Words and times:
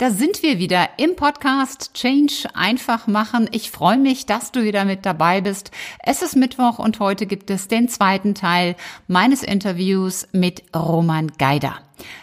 Da 0.00 0.10
sind 0.10 0.42
wir 0.42 0.58
wieder 0.58 0.88
im 0.96 1.14
Podcast 1.14 1.92
Change 1.92 2.48
einfach 2.54 3.06
machen. 3.06 3.50
Ich 3.52 3.70
freue 3.70 3.98
mich, 3.98 4.24
dass 4.24 4.50
du 4.50 4.64
wieder 4.64 4.86
mit 4.86 5.04
dabei 5.04 5.42
bist. 5.42 5.72
Es 6.02 6.22
ist 6.22 6.36
Mittwoch 6.36 6.78
und 6.78 7.00
heute 7.00 7.26
gibt 7.26 7.50
es 7.50 7.68
den 7.68 7.86
zweiten 7.86 8.34
Teil 8.34 8.76
meines 9.08 9.42
Interviews 9.42 10.26
mit 10.32 10.62
Roman 10.74 11.30
Geider. 11.36 11.80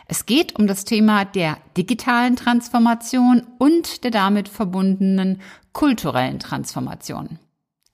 Es 0.08 0.26
geht 0.26 0.58
um 0.58 0.66
das 0.66 0.86
Thema 0.86 1.24
der 1.24 1.60
digitalen 1.78 2.36
Transformation 2.36 3.46
und 3.60 4.04
der 4.04 4.10
damit 4.10 4.50
verbundenen 4.50 5.40
kulturellen 5.72 6.40
Transformation. 6.40 7.38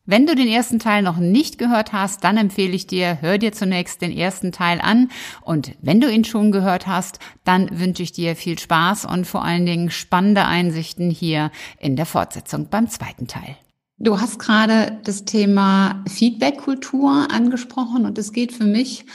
Wenn 0.06 0.28
du 0.28 0.36
den 0.36 0.50
ersten 0.50 0.80
Teil 0.80 1.02
noch 1.02 1.16
nicht 1.16 1.58
gehört 1.58 1.94
hast, 1.94 2.26
dann 2.26 2.36
empfehle 2.36 2.74
ich 2.74 2.88
dir, 2.88 3.22
hör 3.22 3.38
dir 3.38 3.54
zunächst 3.54 4.02
den 4.02 4.12
ersten 4.12 4.52
Teil 4.52 4.82
an. 4.82 5.10
Und 5.42 5.78
wenn 5.82 6.02
du 6.02 6.12
ihn 6.12 6.26
schon 6.26 6.52
gehört 6.52 6.88
hast, 6.88 7.20
dann 7.46 7.80
wünsche 7.80 8.04
ich 8.04 8.12
dir 8.12 8.36
viel 8.36 8.60
Spaß 8.60 9.06
und 9.06 9.26
vor 9.26 9.46
allen 9.46 9.66
Dingen 9.66 9.92
spannende 9.92 10.44
Einsichten 10.44 11.10
hier 11.10 11.52
in 11.80 11.96
der 11.96 12.06
Fortsetzung 12.06 12.68
beim 12.68 12.90
zweiten 12.90 13.28
Teil. 13.28 13.56
Du 13.98 14.20
hast 14.20 14.40
gerade 14.40 15.00
das 15.06 15.24
Thema 15.24 16.04
Feedback-Kultur 16.10 17.28
angesprochen 17.32 18.06
und 18.06 18.18
es 18.18 18.34
geht 18.34 18.52
für 18.52 18.66
mich 18.66 19.06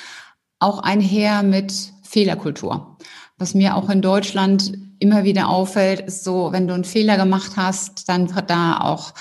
auch 0.58 0.78
einher 0.78 1.42
mit 1.42 1.92
Fehlerkultur. 2.02 2.96
Was 3.36 3.52
mir 3.52 3.76
auch 3.76 3.90
in 3.90 4.00
Deutschland 4.00 4.72
immer 5.00 5.24
wieder 5.24 5.48
auffällt, 5.48 6.00
ist 6.00 6.24
so, 6.24 6.50
wenn 6.52 6.66
du 6.66 6.72
einen 6.72 6.84
Fehler 6.84 7.18
gemacht 7.18 7.52
hast, 7.56 8.08
dann 8.08 8.34
wird 8.34 8.48
da 8.48 8.80
auch 8.80 9.12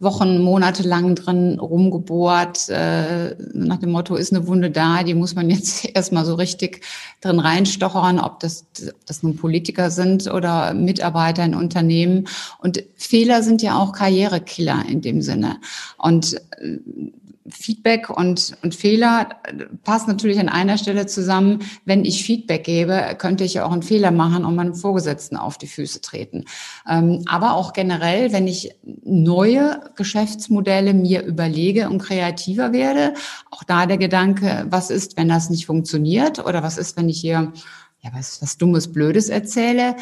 Wochen, 0.00 0.42
Monate 0.42 0.82
lang 0.82 1.14
drin 1.14 1.58
rumgebohrt, 1.58 2.70
äh, 2.70 3.36
nach 3.52 3.76
dem 3.76 3.90
Motto, 3.90 4.16
ist 4.16 4.32
eine 4.32 4.46
Wunde 4.46 4.70
da, 4.70 5.02
die 5.02 5.14
muss 5.14 5.34
man 5.34 5.50
jetzt 5.50 5.84
erstmal 5.94 6.24
so 6.24 6.34
richtig 6.34 6.82
drin 7.20 7.38
reinstochern, 7.38 8.18
ob 8.18 8.40
das, 8.40 8.64
ob 8.88 9.06
das 9.06 9.22
nun 9.22 9.36
Politiker 9.36 9.90
sind 9.90 10.26
oder 10.32 10.72
Mitarbeiter 10.72 11.44
in 11.44 11.54
Unternehmen. 11.54 12.28
Und 12.58 12.82
Fehler 12.96 13.42
sind 13.42 13.60
ja 13.60 13.78
auch 13.78 13.92
Karrierekiller 13.92 14.84
in 14.88 15.02
dem 15.02 15.20
Sinne. 15.20 15.60
Und 15.98 16.34
äh, 16.58 16.78
Feedback 17.52 18.10
und, 18.10 18.56
und 18.62 18.74
Fehler 18.74 19.28
passen 19.84 20.10
natürlich 20.10 20.38
an 20.38 20.48
einer 20.48 20.78
Stelle 20.78 21.06
zusammen. 21.06 21.60
Wenn 21.84 22.04
ich 22.04 22.24
Feedback 22.24 22.64
gebe, 22.64 23.16
könnte 23.18 23.44
ich 23.44 23.54
ja 23.54 23.64
auch 23.64 23.72
einen 23.72 23.82
Fehler 23.82 24.10
machen 24.10 24.44
und 24.44 24.56
meinem 24.56 24.74
Vorgesetzten 24.74 25.36
auf 25.36 25.58
die 25.58 25.66
Füße 25.66 26.00
treten. 26.00 26.44
Ähm, 26.88 27.24
aber 27.26 27.54
auch 27.54 27.72
generell, 27.72 28.32
wenn 28.32 28.46
ich 28.46 28.70
neue 29.04 29.80
Geschäftsmodelle 29.96 30.94
mir 30.94 31.22
überlege 31.22 31.88
und 31.88 32.02
kreativer 32.02 32.72
werde, 32.72 33.14
auch 33.50 33.64
da 33.64 33.86
der 33.86 33.98
Gedanke, 33.98 34.66
was 34.68 34.90
ist, 34.90 35.16
wenn 35.16 35.28
das 35.28 35.50
nicht 35.50 35.66
funktioniert 35.66 36.44
oder 36.44 36.62
was 36.62 36.78
ist, 36.78 36.96
wenn 36.96 37.08
ich 37.08 37.20
hier 37.20 37.52
ja, 38.02 38.10
was, 38.14 38.40
was 38.42 38.56
Dummes, 38.56 38.92
Blödes 38.92 39.28
erzähle, 39.28 39.96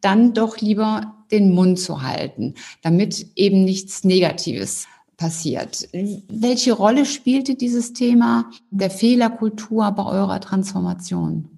dann 0.00 0.34
doch 0.34 0.58
lieber 0.58 1.14
den 1.30 1.52
Mund 1.52 1.78
zu 1.78 2.02
halten, 2.02 2.54
damit 2.82 3.26
eben 3.36 3.64
nichts 3.64 4.04
Negatives 4.04 4.86
passiert. 5.24 5.88
Welche 6.28 6.74
Rolle 6.74 7.06
spielte 7.06 7.54
dieses 7.54 7.94
Thema 7.94 8.50
der 8.70 8.90
Fehlerkultur 8.90 9.90
bei 9.92 10.04
eurer 10.04 10.38
Transformation? 10.38 11.48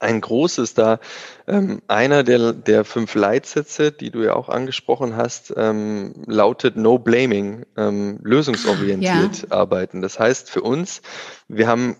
Ein 0.00 0.20
großes 0.20 0.74
da. 0.74 0.98
Ähm, 1.46 1.82
einer 1.86 2.24
der, 2.24 2.52
der 2.52 2.84
fünf 2.84 3.14
Leitsätze, 3.14 3.92
die 3.92 4.10
du 4.10 4.24
ja 4.24 4.34
auch 4.34 4.48
angesprochen 4.48 5.16
hast, 5.16 5.54
ähm, 5.56 6.24
lautet 6.26 6.76
No 6.76 6.98
Blaming, 6.98 7.64
ähm, 7.76 8.18
lösungsorientiert 8.24 9.42
ja. 9.42 9.50
arbeiten. 9.56 10.02
Das 10.02 10.18
heißt 10.18 10.50
für 10.50 10.62
uns, 10.62 11.00
wir 11.46 11.68
haben 11.68 11.94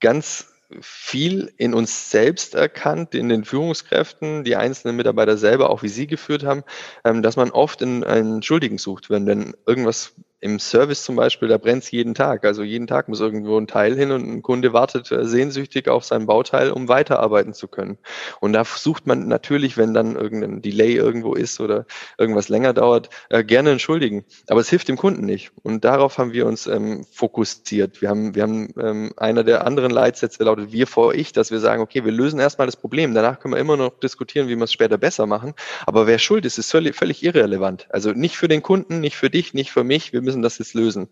ganz 0.00 0.46
viel 0.80 1.52
in 1.56 1.74
uns 1.74 2.10
selbst 2.10 2.54
erkannt, 2.54 3.14
in 3.14 3.28
den 3.28 3.44
Führungskräften, 3.44 4.44
die 4.44 4.56
einzelnen 4.56 4.96
Mitarbeiter 4.96 5.36
selber, 5.36 5.70
auch 5.70 5.82
wie 5.82 5.88
sie 5.88 6.06
geführt 6.06 6.44
haben, 6.44 6.64
ähm, 7.04 7.22
dass 7.22 7.36
man 7.36 7.50
oft 7.50 7.82
in 7.82 8.04
einen 8.04 8.42
Schuldigen 8.42 8.78
sucht, 8.78 9.10
wenn 9.10 9.26
denn 9.26 9.54
irgendwas 9.66 10.14
im 10.40 10.58
Service 10.58 11.02
zum 11.02 11.16
Beispiel, 11.16 11.48
da 11.48 11.56
brennt 11.56 11.84
es 11.84 11.90
jeden 11.90 12.14
Tag. 12.14 12.44
Also 12.44 12.62
jeden 12.62 12.86
Tag 12.86 13.08
muss 13.08 13.20
irgendwo 13.20 13.58
ein 13.58 13.66
Teil 13.66 13.96
hin 13.96 14.10
und 14.10 14.28
ein 14.28 14.42
Kunde 14.42 14.72
wartet 14.72 15.10
äh, 15.10 15.24
sehnsüchtig 15.24 15.88
auf 15.88 16.04
sein 16.04 16.26
Bauteil, 16.26 16.70
um 16.70 16.88
weiterarbeiten 16.88 17.54
zu 17.54 17.68
können. 17.68 17.98
Und 18.40 18.52
da 18.52 18.64
sucht 18.64 19.06
man 19.06 19.28
natürlich, 19.28 19.78
wenn 19.78 19.94
dann 19.94 20.14
irgendein 20.14 20.60
Delay 20.60 20.94
irgendwo 20.94 21.34
ist 21.34 21.60
oder 21.60 21.86
irgendwas 22.18 22.50
länger 22.50 22.74
dauert, 22.74 23.08
äh, 23.30 23.44
gerne 23.44 23.70
entschuldigen. 23.70 24.24
Aber 24.48 24.60
es 24.60 24.68
hilft 24.68 24.88
dem 24.88 24.98
Kunden 24.98 25.24
nicht. 25.24 25.52
Und 25.62 25.84
darauf 25.84 26.18
haben 26.18 26.34
wir 26.34 26.46
uns 26.46 26.66
ähm, 26.66 27.06
fokussiert. 27.10 28.02
Wir 28.02 28.10
haben, 28.10 28.34
wir 28.34 28.42
haben 28.42 28.74
ähm, 28.78 29.12
einer 29.16 29.42
der 29.42 29.66
anderen 29.66 29.90
Leitsätze 29.90 30.44
lautet 30.44 30.70
wir 30.70 30.86
vor 30.86 31.14
ich, 31.14 31.32
dass 31.32 31.50
wir 31.50 31.60
sagen, 31.60 31.80
okay, 31.80 32.04
wir 32.04 32.12
lösen 32.12 32.40
erstmal 32.40 32.66
das 32.66 32.76
Problem. 32.76 33.14
Danach 33.14 33.40
können 33.40 33.54
wir 33.54 33.60
immer 33.60 33.78
noch 33.78 33.98
diskutieren, 34.00 34.48
wie 34.48 34.56
wir 34.56 34.64
es 34.64 34.72
später 34.72 34.98
besser 34.98 35.26
machen. 35.26 35.54
Aber 35.86 36.06
wer 36.06 36.18
schuld 36.18 36.44
ist, 36.44 36.58
ist 36.58 36.70
völlig, 36.70 36.94
völlig 36.94 37.22
irrelevant. 37.24 37.86
Also 37.88 38.12
nicht 38.12 38.36
für 38.36 38.48
den 38.48 38.62
Kunden, 38.62 39.00
nicht 39.00 39.16
für 39.16 39.30
dich, 39.30 39.54
nicht 39.54 39.72
für 39.72 39.82
mich. 39.82 40.12
Wir 40.12 40.25
müssen 40.26 40.42
das 40.42 40.58
jetzt 40.58 40.74
lösen. 40.74 41.08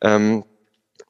Ähm, 0.00 0.44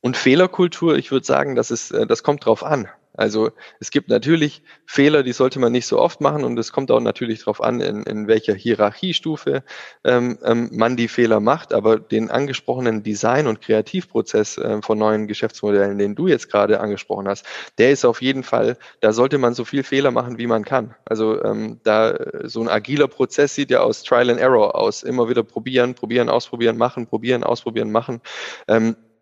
und 0.01 0.17
Fehlerkultur, 0.17 0.97
ich 0.97 1.11
würde 1.11 1.27
sagen, 1.27 1.55
das 1.55 1.71
ist, 1.71 1.91
äh, 1.91 2.07
das 2.07 2.23
kommt 2.23 2.45
drauf 2.45 2.65
an. 2.65 2.89
Also 3.21 3.51
es 3.81 3.91
gibt 3.91 4.09
natürlich 4.09 4.63
Fehler, 4.87 5.23
die 5.23 5.33
sollte 5.33 5.59
man 5.59 5.73
nicht 5.73 5.87
so 5.87 5.99
oft 5.99 6.21
machen 6.21 6.45
und 6.45 6.59
es 6.59 6.73
kommt 6.73 6.91
auch 6.91 7.01
natürlich 7.01 7.41
darauf 7.41 7.61
an, 7.61 7.81
in, 7.81 8.05
in 8.05 8.29
welcher 8.29 8.55
Hierarchiestufe 8.55 9.65
ähm, 10.05 10.39
ähm, 10.45 10.71
man 10.73 10.97
die 10.97 11.09
Fehler 11.09 11.41
macht. 11.41 11.75
Aber 11.75 11.99
den 11.99 12.31
angesprochenen 12.31 13.03
Design- 13.03 13.49
und 13.49 13.61
Kreativprozess 13.61 14.59
äh, 14.59 14.81
von 14.81 14.99
neuen 14.99 15.27
Geschäftsmodellen, 15.27 15.99
den 15.99 16.15
du 16.15 16.29
jetzt 16.29 16.51
gerade 16.51 16.81
angesprochen 16.81 17.29
hast, 17.29 17.45
der 17.79 17.91
ist 17.91 18.05
auf 18.05 18.23
jeden 18.23 18.45
Fall, 18.45 18.79
da 19.01 19.13
sollte 19.13 19.39
man 19.39 19.55
so 19.55 19.65
viel 19.65 19.83
Fehler 19.83 20.13
machen, 20.13 20.39
wie 20.39 20.47
man 20.47 20.65
kann. 20.65 20.95
Also 21.05 21.43
ähm, 21.43 21.81
da 21.83 22.17
so 22.45 22.61
ein 22.63 22.69
agiler 22.69 23.09
Prozess 23.09 23.55
sieht 23.55 23.71
ja 23.71 23.81
aus 23.81 24.05
Trial 24.05 24.31
and 24.31 24.41
Error 24.41 24.77
aus. 24.77 25.03
Immer 25.03 25.29
wieder 25.29 25.43
probieren, 25.43 25.95
probieren, 25.95 26.29
ausprobieren, 26.29 26.79
machen, 26.79 27.07
probieren, 27.07 27.43
ausprobieren, 27.43 27.91
machen. 27.91 28.23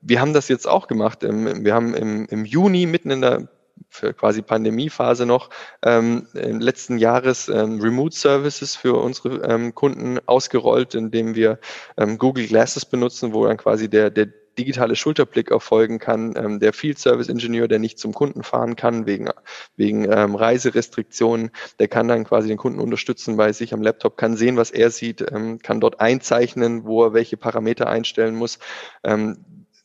Wir 0.00 0.20
haben 0.20 0.32
das 0.32 0.48
jetzt 0.48 0.68
auch 0.68 0.86
gemacht. 0.86 1.22
Wir 1.22 1.74
haben 1.74 1.94
im, 1.94 2.26
im 2.26 2.44
Juni 2.44 2.86
mitten 2.86 3.10
in 3.10 3.20
der 3.20 3.48
für 3.88 4.12
quasi 4.12 4.42
Pandemiephase 4.42 5.24
noch 5.26 5.50
ähm, 5.82 6.26
letzten 6.32 6.98
Jahres 6.98 7.48
ähm, 7.48 7.80
Remote 7.80 8.14
Services 8.14 8.76
für 8.76 8.94
unsere 8.94 9.36
ähm, 9.48 9.74
Kunden 9.74 10.18
ausgerollt, 10.26 10.94
indem 10.94 11.34
wir 11.34 11.58
ähm, 11.96 12.18
Google 12.18 12.46
Glasses 12.46 12.84
benutzen, 12.84 13.32
wo 13.32 13.46
dann 13.46 13.56
quasi 13.56 13.88
der, 13.88 14.10
der 14.10 14.28
digitale 14.58 14.96
Schulterblick 14.96 15.50
erfolgen 15.50 15.98
kann. 15.98 16.34
Ähm, 16.36 16.58
der 16.58 16.72
Field 16.72 16.98
Service 16.98 17.28
Ingenieur, 17.28 17.68
der 17.68 17.78
nicht 17.78 17.98
zum 17.98 18.12
Kunden 18.12 18.42
fahren 18.42 18.76
kann 18.76 19.06
wegen, 19.06 19.30
wegen 19.76 20.10
ähm, 20.10 20.34
Reiserestriktionen, 20.34 21.50
der 21.78 21.88
kann 21.88 22.08
dann 22.08 22.24
quasi 22.24 22.48
den 22.48 22.58
Kunden 22.58 22.80
unterstützen 22.80 23.36
bei 23.36 23.52
sich 23.52 23.72
am 23.72 23.82
Laptop, 23.82 24.16
kann 24.16 24.36
sehen, 24.36 24.56
was 24.56 24.70
er 24.70 24.90
sieht, 24.90 25.24
ähm, 25.32 25.60
kann 25.60 25.80
dort 25.80 26.00
einzeichnen, 26.00 26.84
wo 26.84 27.04
er 27.04 27.12
welche 27.12 27.36
Parameter 27.36 27.88
einstellen 27.88 28.34
muss. 28.34 28.58
Ähm, 29.04 29.38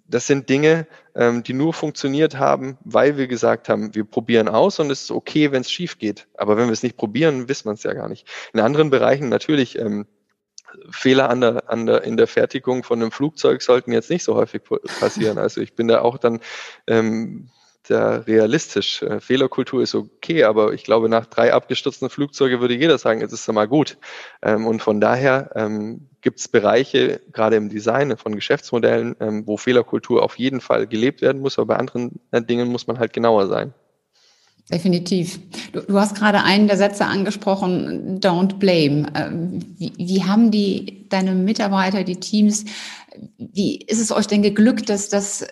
das 0.05 0.27
sind 0.27 0.49
Dinge, 0.49 0.87
ähm, 1.15 1.43
die 1.43 1.53
nur 1.53 1.73
funktioniert 1.73 2.37
haben, 2.37 2.77
weil 2.83 3.17
wir 3.17 3.27
gesagt 3.27 3.69
haben, 3.69 3.95
wir 3.95 4.03
probieren 4.03 4.47
aus 4.47 4.79
und 4.79 4.91
es 4.91 5.03
ist 5.03 5.11
okay, 5.11 5.51
wenn 5.51 5.61
es 5.61 5.71
schief 5.71 5.97
geht. 5.97 6.27
Aber 6.35 6.57
wenn 6.57 6.67
wir 6.67 6.73
es 6.73 6.83
nicht 6.83 6.97
probieren, 6.97 7.47
wissen 7.47 7.65
wir 7.65 7.73
es 7.73 7.83
ja 7.83 7.93
gar 7.93 8.09
nicht. 8.09 8.27
In 8.53 8.59
anderen 8.59 8.89
Bereichen 8.89 9.29
natürlich 9.29 9.77
ähm, 9.79 10.05
Fehler 10.89 11.29
an 11.29 11.41
der, 11.41 11.69
an 11.69 11.85
der, 11.85 12.03
in 12.03 12.17
der 12.17 12.27
Fertigung 12.27 12.83
von 12.83 13.01
einem 13.01 13.11
Flugzeug 13.11 13.61
sollten 13.61 13.91
jetzt 13.91 14.09
nicht 14.09 14.23
so 14.23 14.35
häufig 14.35 14.61
passieren. 14.99 15.37
Also 15.37 15.61
ich 15.61 15.75
bin 15.75 15.87
da 15.87 16.01
auch 16.01 16.17
dann 16.17 16.39
ähm, 16.87 17.49
da 17.89 18.17
realistisch. 18.17 19.01
Äh, 19.01 19.19
Fehlerkultur 19.19 19.81
ist 19.81 19.95
okay, 19.95 20.43
aber 20.43 20.73
ich 20.73 20.83
glaube, 20.83 21.09
nach 21.09 21.25
drei 21.25 21.53
abgestürzten 21.53 22.09
Flugzeugen 22.09 22.61
würde 22.61 22.75
jeder 22.75 22.97
sagen, 22.97 23.21
es 23.21 23.33
ist 23.33 23.51
mal 23.51 23.67
gut. 23.67 23.97
Ähm, 24.41 24.65
und 24.67 24.81
von 24.81 25.01
daher 25.01 25.51
ähm, 25.55 26.09
gibt 26.21 26.39
es 26.39 26.47
Bereiche, 26.47 27.21
gerade 27.31 27.55
im 27.55 27.69
Design 27.69 28.17
von 28.17 28.35
Geschäftsmodellen, 28.35 29.15
ähm, 29.19 29.45
wo 29.45 29.57
Fehlerkultur 29.57 30.23
auf 30.23 30.39
jeden 30.39 30.61
Fall 30.61 30.87
gelebt 30.87 31.21
werden 31.21 31.41
muss, 31.41 31.59
aber 31.59 31.67
bei 31.67 31.75
anderen 31.77 32.19
äh, 32.31 32.41
Dingen 32.41 32.69
muss 32.69 32.87
man 32.87 32.99
halt 32.99 33.13
genauer 33.13 33.47
sein. 33.47 33.73
Definitiv. 34.71 35.39
Du, 35.73 35.81
du, 35.81 35.99
hast 35.99 36.15
gerade 36.15 36.41
einen 36.41 36.67
der 36.67 36.77
Sätze 36.77 37.05
angesprochen, 37.05 38.21
don't 38.21 38.55
blame. 38.55 39.07
Ähm, 39.13 39.59
wie, 39.77 39.91
wie 39.97 40.23
haben 40.23 40.51
die, 40.51 41.07
deine 41.09 41.33
Mitarbeiter, 41.33 42.03
die 42.03 42.15
Teams, 42.15 42.63
wie 43.37 43.77
ist 43.77 43.99
es 43.99 44.11
euch 44.11 44.25
denn 44.25 44.41
geglückt, 44.41 44.89
dass 44.89 45.09
das 45.09 45.45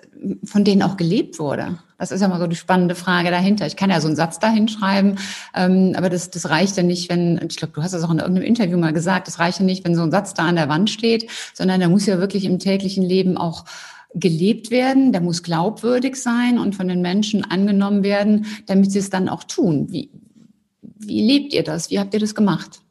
von 0.45 0.63
denen 0.63 0.81
auch 0.81 0.97
gelebt 0.97 1.39
wurde? 1.39 1.77
Das 1.97 2.11
ist 2.11 2.21
ja 2.21 2.27
mal 2.27 2.39
so 2.39 2.47
die 2.47 2.55
spannende 2.55 2.95
Frage 2.95 3.29
dahinter. 3.29 3.67
Ich 3.67 3.75
kann 3.75 3.91
ja 3.91 4.01
so 4.01 4.07
einen 4.07 4.15
Satz 4.15 4.39
dahin 4.39 4.67
schreiben, 4.67 5.17
ähm, 5.53 5.93
aber 5.95 6.09
das, 6.09 6.31
das 6.31 6.49
reicht 6.49 6.77
ja 6.77 6.83
nicht, 6.83 7.11
wenn, 7.11 7.39
ich 7.47 7.57
glaube, 7.57 7.73
du 7.73 7.83
hast 7.83 7.93
das 7.93 8.03
auch 8.03 8.11
in 8.11 8.19
irgendeinem 8.19 8.47
Interview 8.47 8.77
mal 8.77 8.93
gesagt, 8.93 9.27
das 9.27 9.39
reicht 9.39 9.59
ja 9.59 9.65
nicht, 9.65 9.85
wenn 9.85 9.95
so 9.95 10.01
ein 10.01 10.11
Satz 10.11 10.33
da 10.33 10.43
an 10.43 10.55
der 10.55 10.69
Wand 10.69 10.89
steht, 10.89 11.29
sondern 11.53 11.79
der 11.79 11.89
muss 11.89 12.05
ja 12.05 12.17
wirklich 12.17 12.45
im 12.45 12.59
täglichen 12.59 13.03
Leben 13.03 13.37
auch 13.37 13.65
gelebt 14.13 14.71
werden, 14.71 15.11
der 15.11 15.21
muss 15.21 15.43
glaubwürdig 15.43 16.15
sein 16.15 16.59
und 16.59 16.75
von 16.75 16.87
den 16.87 17.01
Menschen 17.01 17.43
angenommen 17.43 18.03
werden, 18.03 18.45
damit 18.65 18.91
sie 18.91 18.99
es 18.99 19.09
dann 19.09 19.29
auch 19.29 19.43
tun. 19.43 19.87
Wie, 19.89 20.09
wie 20.81 21.25
lebt 21.25 21.53
ihr 21.53 21.63
das? 21.63 21.89
Wie 21.89 21.99
habt 21.99 22.13
ihr 22.13 22.19
das 22.19 22.35
gemacht? 22.35 22.81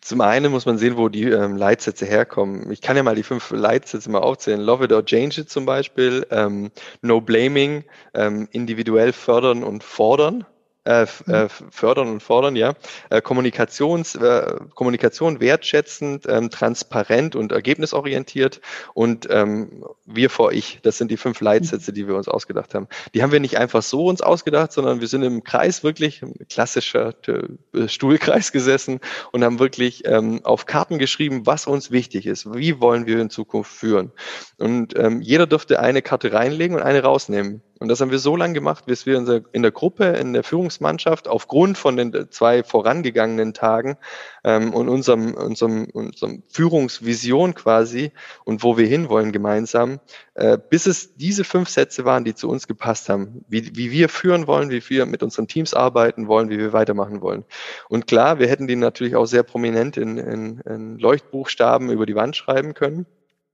Zum 0.00 0.22
einen 0.22 0.50
muss 0.50 0.64
man 0.64 0.78
sehen, 0.78 0.96
wo 0.96 1.08
die 1.08 1.24
ähm, 1.24 1.56
Leitsätze 1.56 2.06
herkommen. 2.06 2.72
Ich 2.72 2.80
kann 2.80 2.96
ja 2.96 3.02
mal 3.02 3.14
die 3.14 3.22
fünf 3.22 3.50
Leitsätze 3.50 4.10
mal 4.10 4.20
aufzählen. 4.20 4.60
Love 4.60 4.84
it 4.84 4.92
or 4.92 5.04
change 5.04 5.42
it 5.42 5.50
zum 5.50 5.66
Beispiel. 5.66 6.26
Ähm, 6.30 6.70
no 7.02 7.20
blaming, 7.20 7.84
ähm, 8.14 8.48
individuell 8.50 9.12
fördern 9.12 9.62
und 9.62 9.84
fordern. 9.84 10.46
Äh, 10.90 11.06
äh, 11.28 11.48
fördern 11.70 12.08
und 12.08 12.20
fordern, 12.20 12.56
ja. 12.56 12.74
Äh, 13.10 13.22
Kommunikations, 13.22 14.16
äh, 14.16 14.56
Kommunikation 14.74 15.38
wertschätzend, 15.38 16.26
ähm, 16.28 16.50
transparent 16.50 17.36
und 17.36 17.52
ergebnisorientiert 17.52 18.60
und 18.92 19.28
ähm, 19.30 19.84
wir 20.04 20.30
vor 20.30 20.50
ich. 20.50 20.80
Das 20.82 20.98
sind 20.98 21.12
die 21.12 21.16
fünf 21.16 21.40
Leitsätze, 21.40 21.92
die 21.92 22.08
wir 22.08 22.16
uns 22.16 22.26
ausgedacht 22.26 22.74
haben. 22.74 22.88
Die 23.14 23.22
haben 23.22 23.30
wir 23.30 23.38
nicht 23.38 23.56
einfach 23.56 23.82
so 23.82 24.06
uns 24.06 24.20
ausgedacht, 24.20 24.72
sondern 24.72 25.00
wir 25.00 25.06
sind 25.06 25.22
im 25.22 25.44
Kreis 25.44 25.84
wirklich, 25.84 26.22
klassischer 26.48 27.14
äh, 27.28 27.86
Stuhlkreis 27.86 28.50
gesessen 28.50 28.98
und 29.30 29.44
haben 29.44 29.60
wirklich 29.60 30.04
ähm, 30.06 30.40
auf 30.42 30.66
Karten 30.66 30.98
geschrieben, 30.98 31.46
was 31.46 31.68
uns 31.68 31.92
wichtig 31.92 32.26
ist. 32.26 32.52
Wie 32.52 32.80
wollen 32.80 33.06
wir 33.06 33.20
in 33.20 33.30
Zukunft 33.30 33.70
führen? 33.70 34.10
Und 34.58 34.98
ähm, 34.98 35.20
jeder 35.20 35.46
durfte 35.46 35.78
eine 35.78 36.02
Karte 36.02 36.32
reinlegen 36.32 36.74
und 36.74 36.82
eine 36.82 37.04
rausnehmen. 37.04 37.62
Und 37.80 37.88
das 37.88 38.02
haben 38.02 38.10
wir 38.10 38.18
so 38.18 38.36
lange 38.36 38.52
gemacht, 38.52 38.84
bis 38.84 39.06
wir 39.06 39.16
in 39.52 39.62
der 39.62 39.70
Gruppe, 39.70 40.04
in 40.04 40.34
der 40.34 40.42
Führungsmannschaft 40.42 41.26
aufgrund 41.26 41.78
von 41.78 41.96
den 41.96 42.30
zwei 42.30 42.62
vorangegangenen 42.62 43.54
Tagen 43.54 43.96
ähm, 44.44 44.74
und 44.74 44.90
unserem, 44.90 45.32
unserem, 45.32 45.86
unserem 45.86 46.42
Führungsvision 46.48 47.54
quasi 47.54 48.12
und 48.44 48.62
wo 48.62 48.76
wir 48.76 48.86
hinwollen 48.86 49.32
gemeinsam, 49.32 49.98
äh, 50.34 50.58
bis 50.58 50.84
es 50.84 51.16
diese 51.16 51.42
fünf 51.42 51.70
Sätze 51.70 52.04
waren, 52.04 52.24
die 52.24 52.34
zu 52.34 52.50
uns 52.50 52.66
gepasst 52.66 53.08
haben, 53.08 53.46
wie, 53.48 53.74
wie 53.74 53.90
wir 53.90 54.10
führen 54.10 54.46
wollen, 54.46 54.68
wie 54.68 54.82
wir 54.90 55.06
mit 55.06 55.22
unseren 55.22 55.48
Teams 55.48 55.72
arbeiten 55.72 56.28
wollen, 56.28 56.50
wie 56.50 56.58
wir 56.58 56.74
weitermachen 56.74 57.22
wollen. 57.22 57.46
Und 57.88 58.06
klar, 58.06 58.38
wir 58.38 58.48
hätten 58.48 58.66
die 58.66 58.76
natürlich 58.76 59.16
auch 59.16 59.26
sehr 59.26 59.42
prominent 59.42 59.96
in, 59.96 60.18
in, 60.18 60.60
in 60.60 60.98
Leuchtbuchstaben 60.98 61.88
über 61.88 62.04
die 62.04 62.14
Wand 62.14 62.36
schreiben 62.36 62.74
können. 62.74 63.06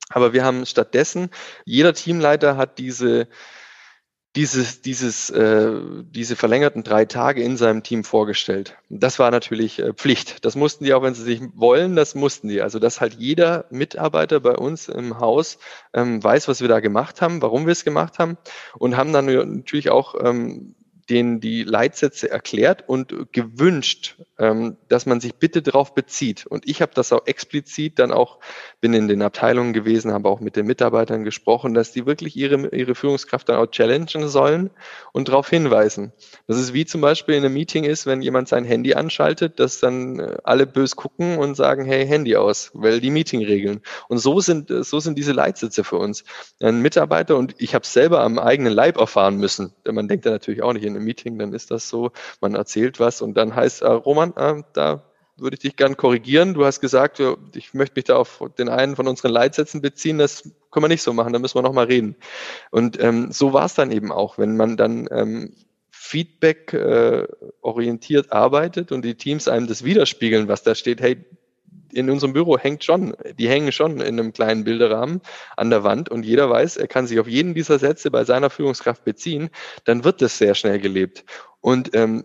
Aber 0.08 0.32
wir 0.32 0.44
haben 0.44 0.66
stattdessen, 0.66 1.30
jeder 1.64 1.92
Teamleiter 1.92 2.56
hat 2.56 2.78
diese 2.78 3.28
dieses, 4.36 4.82
dieses, 4.82 5.30
äh, 5.30 5.72
diese 6.10 6.36
verlängerten 6.36 6.84
drei 6.84 7.06
Tage 7.06 7.42
in 7.42 7.56
seinem 7.56 7.82
Team 7.82 8.04
vorgestellt. 8.04 8.76
Das 8.90 9.18
war 9.18 9.30
natürlich 9.30 9.78
äh, 9.78 9.94
Pflicht. 9.94 10.44
Das 10.44 10.54
mussten 10.54 10.84
die 10.84 10.92
auch, 10.92 11.02
wenn 11.02 11.14
sie 11.14 11.22
sich 11.22 11.40
wollen, 11.54 11.96
das 11.96 12.14
mussten 12.14 12.48
die. 12.48 12.60
Also, 12.60 12.78
dass 12.78 13.00
halt 13.00 13.14
jeder 13.14 13.64
Mitarbeiter 13.70 14.40
bei 14.40 14.54
uns 14.54 14.88
im 14.88 15.18
Haus 15.18 15.58
ähm, 15.94 16.22
weiß, 16.22 16.48
was 16.48 16.60
wir 16.60 16.68
da 16.68 16.80
gemacht 16.80 17.22
haben, 17.22 17.40
warum 17.40 17.64
wir 17.64 17.72
es 17.72 17.84
gemacht 17.84 18.18
haben 18.18 18.36
und 18.78 18.96
haben 18.96 19.12
dann 19.14 19.24
natürlich 19.24 19.90
auch 19.90 20.14
ähm, 20.22 20.74
denen 21.08 21.40
die 21.40 21.62
Leitsätze 21.62 22.30
erklärt 22.30 22.88
und 22.88 23.32
gewünscht, 23.32 24.16
ähm, 24.38 24.76
dass 24.88 25.06
man 25.06 25.20
sich 25.20 25.34
bitte 25.36 25.62
darauf 25.62 25.94
bezieht. 25.94 26.46
Und 26.46 26.68
ich 26.68 26.82
habe 26.82 26.92
das 26.94 27.12
auch 27.12 27.26
explizit 27.26 27.98
dann 27.98 28.10
auch, 28.10 28.38
bin 28.80 28.92
in 28.92 29.06
den 29.08 29.22
Abteilungen 29.22 29.72
gewesen, 29.72 30.12
habe 30.12 30.28
auch 30.28 30.40
mit 30.40 30.56
den 30.56 30.66
Mitarbeitern 30.66 31.24
gesprochen, 31.24 31.74
dass 31.74 31.92
die 31.92 32.06
wirklich 32.06 32.36
ihre, 32.36 32.68
ihre 32.74 32.94
Führungskraft 32.94 33.48
dann 33.48 33.56
auch 33.56 33.66
challengen 33.66 34.28
sollen 34.28 34.70
und 35.12 35.28
darauf 35.28 35.48
hinweisen. 35.48 36.12
Das 36.48 36.58
ist 36.58 36.72
wie 36.72 36.86
zum 36.86 37.00
Beispiel 37.00 37.36
in 37.36 37.44
einem 37.44 37.54
Meeting 37.54 37.84
ist, 37.84 38.06
wenn 38.06 38.20
jemand 38.20 38.48
sein 38.48 38.64
Handy 38.64 38.94
anschaltet, 38.94 39.60
dass 39.60 39.78
dann 39.78 40.18
äh, 40.18 40.36
alle 40.42 40.66
bös 40.66 40.96
gucken 40.96 41.38
und 41.38 41.54
sagen, 41.54 41.84
hey, 41.84 42.06
Handy 42.06 42.36
aus, 42.36 42.70
weil 42.74 43.00
die 43.00 43.10
Meetingregeln. 43.10 43.80
Und 44.08 44.18
so 44.18 44.40
sind, 44.40 44.70
so 44.70 44.98
sind 44.98 45.18
diese 45.18 45.32
Leitsätze 45.32 45.84
für 45.84 45.96
uns. 45.96 46.24
Ein 46.60 46.82
Mitarbeiter, 46.82 47.36
und 47.36 47.54
ich 47.58 47.74
habe 47.74 47.86
selber 47.86 48.20
am 48.20 48.38
eigenen 48.38 48.72
Leib 48.72 48.98
erfahren 48.98 49.36
müssen, 49.36 49.72
denn 49.86 49.94
man 49.94 50.08
denkt 50.08 50.26
da 50.26 50.30
natürlich 50.30 50.62
auch 50.62 50.72
nicht 50.72 50.84
in 50.84 50.95
einem 50.96 51.04
Meeting, 51.04 51.38
dann 51.38 51.52
ist 51.52 51.70
das 51.70 51.88
so, 51.88 52.12
man 52.40 52.54
erzählt 52.54 52.98
was 53.00 53.22
und 53.22 53.34
dann 53.34 53.54
heißt, 53.54 53.82
äh, 53.82 53.86
Roman, 53.86 54.32
äh, 54.36 54.62
da 54.72 55.02
würde 55.36 55.54
ich 55.54 55.60
dich 55.60 55.76
gern 55.76 55.96
korrigieren. 55.96 56.54
Du 56.54 56.64
hast 56.64 56.80
gesagt, 56.80 57.22
ich 57.54 57.74
möchte 57.74 57.94
mich 57.96 58.04
da 58.04 58.16
auf 58.16 58.42
den 58.58 58.68
einen 58.68 58.96
von 58.96 59.06
unseren 59.06 59.32
Leitsätzen 59.32 59.82
beziehen. 59.82 60.18
Das 60.18 60.42
können 60.70 60.84
wir 60.84 60.88
nicht 60.88 61.02
so 61.02 61.12
machen, 61.12 61.32
da 61.32 61.38
müssen 61.38 61.56
wir 61.56 61.62
nochmal 61.62 61.86
reden. 61.86 62.16
Und 62.70 62.98
ähm, 63.02 63.32
so 63.32 63.52
war 63.52 63.66
es 63.66 63.74
dann 63.74 63.92
eben 63.92 64.12
auch, 64.12 64.38
wenn 64.38 64.56
man 64.56 64.76
dann 64.76 65.08
ähm, 65.10 65.54
Feedback 65.90 66.72
äh, 66.72 67.26
orientiert 67.60 68.32
arbeitet 68.32 68.92
und 68.92 69.04
die 69.04 69.16
Teams 69.16 69.48
einem 69.48 69.66
das 69.66 69.84
widerspiegeln, 69.84 70.48
was 70.48 70.62
da 70.62 70.74
steht, 70.74 71.00
hey, 71.00 71.24
in 71.92 72.10
unserem 72.10 72.32
Büro 72.32 72.58
hängt 72.58 72.84
schon, 72.84 73.14
die 73.38 73.48
hängen 73.48 73.72
schon 73.72 74.00
in 74.00 74.18
einem 74.18 74.32
kleinen 74.32 74.64
Bilderrahmen 74.64 75.20
an 75.56 75.70
der 75.70 75.84
Wand 75.84 76.08
und 76.08 76.24
jeder 76.24 76.50
weiß, 76.50 76.76
er 76.76 76.88
kann 76.88 77.06
sich 77.06 77.18
auf 77.20 77.28
jeden 77.28 77.54
dieser 77.54 77.78
Sätze 77.78 78.10
bei 78.10 78.24
seiner 78.24 78.50
Führungskraft 78.50 79.04
beziehen, 79.04 79.50
dann 79.84 80.04
wird 80.04 80.22
das 80.22 80.38
sehr 80.38 80.54
schnell 80.54 80.78
gelebt. 80.78 81.24
Und 81.60 81.94
ähm, 81.94 82.24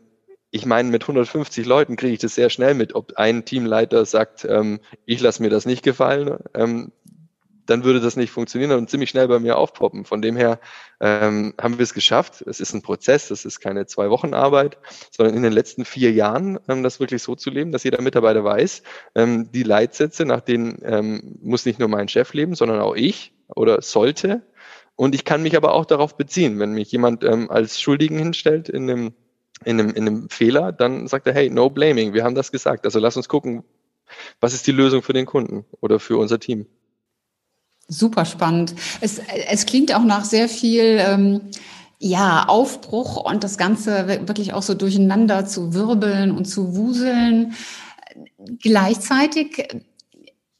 ich 0.52 0.66
meine, 0.66 0.90
mit 0.90 1.04
150 1.04 1.66
Leuten 1.66 1.96
kriege 1.96 2.13
ich 2.13 2.19
das 2.19 2.36
sehr 2.36 2.50
schnell 2.50 2.74
mit, 2.74 2.94
ob 2.94 3.13
ein 3.16 3.46
Teamleiter 3.46 4.06
sagt, 4.06 4.46
ähm, 4.46 4.81
ich 5.06 5.22
lasse 5.22 5.42
mir 5.42 5.50
das 5.50 5.66
nicht 5.66 5.81
gefallen. 5.81 6.38
Ähm, 6.54 6.92
dann 7.66 7.84
würde 7.84 8.00
das 8.00 8.16
nicht 8.16 8.31
funktionieren 8.31 8.72
und 8.72 8.90
ziemlich 8.90 9.10
schnell 9.10 9.28
bei 9.28 9.40
mir 9.40 9.58
aufpoppen. 9.58 10.06
Von 10.06 10.22
dem 10.22 10.36
her 10.36 10.60
ähm, 11.00 11.54
haben 11.60 11.78
wir 11.78 11.84
es 11.84 11.94
geschafft. 11.94 12.42
Es 12.42 12.60
ist 12.60 12.74
ein 12.74 12.81
Prozess, 12.81 13.28
das 13.28 13.46
ist 13.46 13.60
keine 13.60 13.86
zwei 13.86 14.10
Wochen 14.10 14.34
Arbeit, 14.34 14.78
sondern 15.12 15.36
in 15.36 15.44
den 15.44 15.54
letzten 15.54 15.86
vier 15.86 16.12
Jahren 16.12 16.60
ähm, 16.68 16.84
das 16.84 17.00
wirklich 17.00 17.24
so 17.24 17.36
zu 17.36 17.50
leben, 17.50 17.72
dass 17.72 17.84
jeder 17.84 18.02
Mitarbeiter 18.02 18.44
weiß, 18.44 18.84
ähm, 19.16 19.52
die 19.52 19.63
Leitsätze, 19.63 20.25
nach 20.25 20.42
denen 20.42 20.80
ähm, 20.84 21.38
muss 21.42 21.66
nicht 21.66 21.80
nur 21.80 21.88
mein 21.88 22.08
Chef 22.08 22.34
leben, 22.34 22.56
sondern 22.56 22.80
auch 22.80 22.96
ich 22.96 23.34
oder 23.48 23.81
sollte. 23.81 24.42
Und 24.96 25.16
ich 25.16 25.25
kann 25.25 25.42
mich 25.42 25.56
aber 25.56 25.74
auch 25.74 25.86
darauf 25.86 26.18
beziehen, 26.18 26.60
wenn 26.60 26.74
mich 26.74 26.92
jemand 26.92 27.24
ähm, 27.24 27.50
als 27.50 27.80
Schuldigen 27.80 28.19
hinstellt 28.19 28.69
in 28.69 28.90
einem, 28.90 29.13
in, 29.63 29.80
einem, 29.80 29.90
in 29.92 30.08
einem 30.08 30.30
Fehler, 30.30 30.72
dann 30.72 31.08
sagt 31.08 31.28
er, 31.28 31.34
hey, 31.34 31.50
no 31.50 31.69
blaming, 31.69 32.13
wir 32.13 32.24
haben 32.24 32.36
das 32.36 32.52
gesagt. 32.52 32.86
Also 32.86 33.00
lass 33.00 33.18
uns 33.18 33.28
gucken, 33.28 33.63
was 34.40 34.54
ist 34.54 34.68
die 34.68 34.72
Lösung 34.72 35.02
für 35.02 35.13
den 35.13 35.25
Kunden 35.25 35.66
oder 35.80 36.00
für 36.00 36.18
unser 36.18 36.40
Team. 36.40 36.68
Super 37.91 38.23
spannend. 38.23 38.73
Es, 39.01 39.19
es 39.49 39.65
klingt 39.65 39.93
auch 39.93 40.05
nach 40.05 40.23
sehr 40.23 40.47
viel 40.47 40.97
ähm, 41.05 41.41
ja, 41.99 42.45
Aufbruch 42.47 43.17
und 43.17 43.43
das 43.43 43.57
Ganze 43.57 44.07
wirklich 44.07 44.53
auch 44.53 44.63
so 44.63 44.75
durcheinander 44.75 45.45
zu 45.45 45.73
wirbeln 45.73 46.31
und 46.31 46.45
zu 46.45 46.77
wuseln. 46.77 47.53
Gleichzeitig 48.61 49.67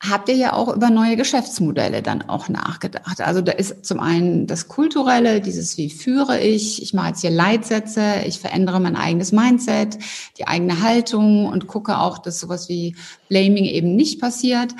habt 0.02 0.28
ihr 0.28 0.36
ja 0.36 0.54
auch 0.54 0.76
über 0.76 0.90
neue 0.90 1.16
Geschäftsmodelle 1.16 2.02
dann 2.02 2.22
auch 2.24 2.50
nachgedacht. 2.50 3.22
Also 3.22 3.40
da 3.40 3.54
ist 3.54 3.86
zum 3.86 4.02
einen 4.02 4.46
das 4.46 4.68
Kulturelle, 4.68 5.40
dieses 5.40 5.78
wie 5.78 5.90
führe 5.90 6.38
ich, 6.38 6.82
ich 6.82 6.94
mache 6.94 7.10
jetzt 7.10 7.22
hier 7.22 7.32
Leitsätze, 7.32 8.24
ich 8.26 8.40
verändere 8.40 8.82
mein 8.82 8.98
eigenes 8.98 9.32
Mindset, 9.32 10.00
die 10.38 10.48
eigene 10.48 10.82
Haltung 10.82 11.46
und 11.46 11.68
gucke 11.68 11.98
auch, 11.98 12.18
dass 12.18 12.42
sowas 12.42 12.68
wie 12.68 12.98
Blaming 13.30 13.64
eben 13.64 13.96
nicht 13.96 14.20
passiert 14.20 14.74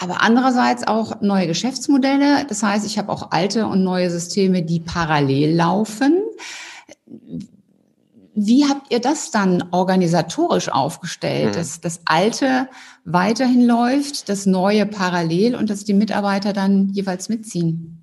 aber 0.00 0.22
andererseits 0.22 0.86
auch 0.88 1.20
neue 1.20 1.46
Geschäftsmodelle. 1.46 2.46
Das 2.48 2.62
heißt, 2.62 2.86
ich 2.86 2.98
habe 2.98 3.12
auch 3.12 3.32
alte 3.32 3.66
und 3.66 3.84
neue 3.84 4.10
Systeme, 4.10 4.62
die 4.62 4.80
parallel 4.80 5.54
laufen. 5.54 6.22
Wie 8.34 8.64
habt 8.64 8.90
ihr 8.90 9.00
das 9.00 9.30
dann 9.30 9.62
organisatorisch 9.72 10.70
aufgestellt, 10.70 11.48
hm. 11.48 11.52
dass 11.52 11.82
das 11.82 12.00
Alte 12.06 12.70
weiterhin 13.04 13.66
läuft, 13.66 14.30
das 14.30 14.46
Neue 14.46 14.86
parallel 14.86 15.54
und 15.54 15.68
dass 15.68 15.84
die 15.84 15.92
Mitarbeiter 15.92 16.54
dann 16.54 16.88
jeweils 16.88 17.28
mitziehen? 17.28 17.99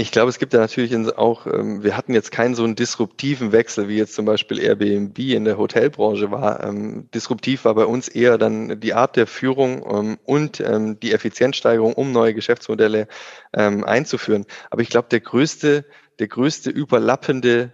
Ich 0.00 0.12
glaube, 0.12 0.28
es 0.28 0.38
gibt 0.38 0.52
ja 0.52 0.60
natürlich 0.60 0.94
auch, 1.18 1.48
ähm, 1.48 1.82
wir 1.82 1.96
hatten 1.96 2.14
jetzt 2.14 2.30
keinen 2.30 2.54
so 2.54 2.62
einen 2.62 2.76
disruptiven 2.76 3.50
Wechsel, 3.50 3.88
wie 3.88 3.96
jetzt 3.96 4.14
zum 4.14 4.26
Beispiel 4.26 4.60
Airbnb 4.60 5.18
in 5.18 5.44
der 5.44 5.58
Hotelbranche 5.58 6.30
war. 6.30 6.62
Ähm, 6.62 7.08
disruptiv 7.12 7.64
war 7.64 7.74
bei 7.74 7.84
uns 7.84 8.06
eher 8.06 8.38
dann 8.38 8.78
die 8.78 8.94
Art 8.94 9.16
der 9.16 9.26
Führung 9.26 9.84
ähm, 9.90 10.18
und 10.24 10.58
die 10.60 11.12
Effizienzsteigerung, 11.12 11.94
um 11.94 12.12
neue 12.12 12.32
Geschäftsmodelle 12.32 13.08
einzuführen. 13.52 14.44
Aber 14.70 14.82
ich 14.82 14.88
glaube, 14.88 15.08
der 15.10 15.20
größte, 15.20 15.84
der 16.18 16.28
größte 16.28 16.70
überlappende 16.70 17.72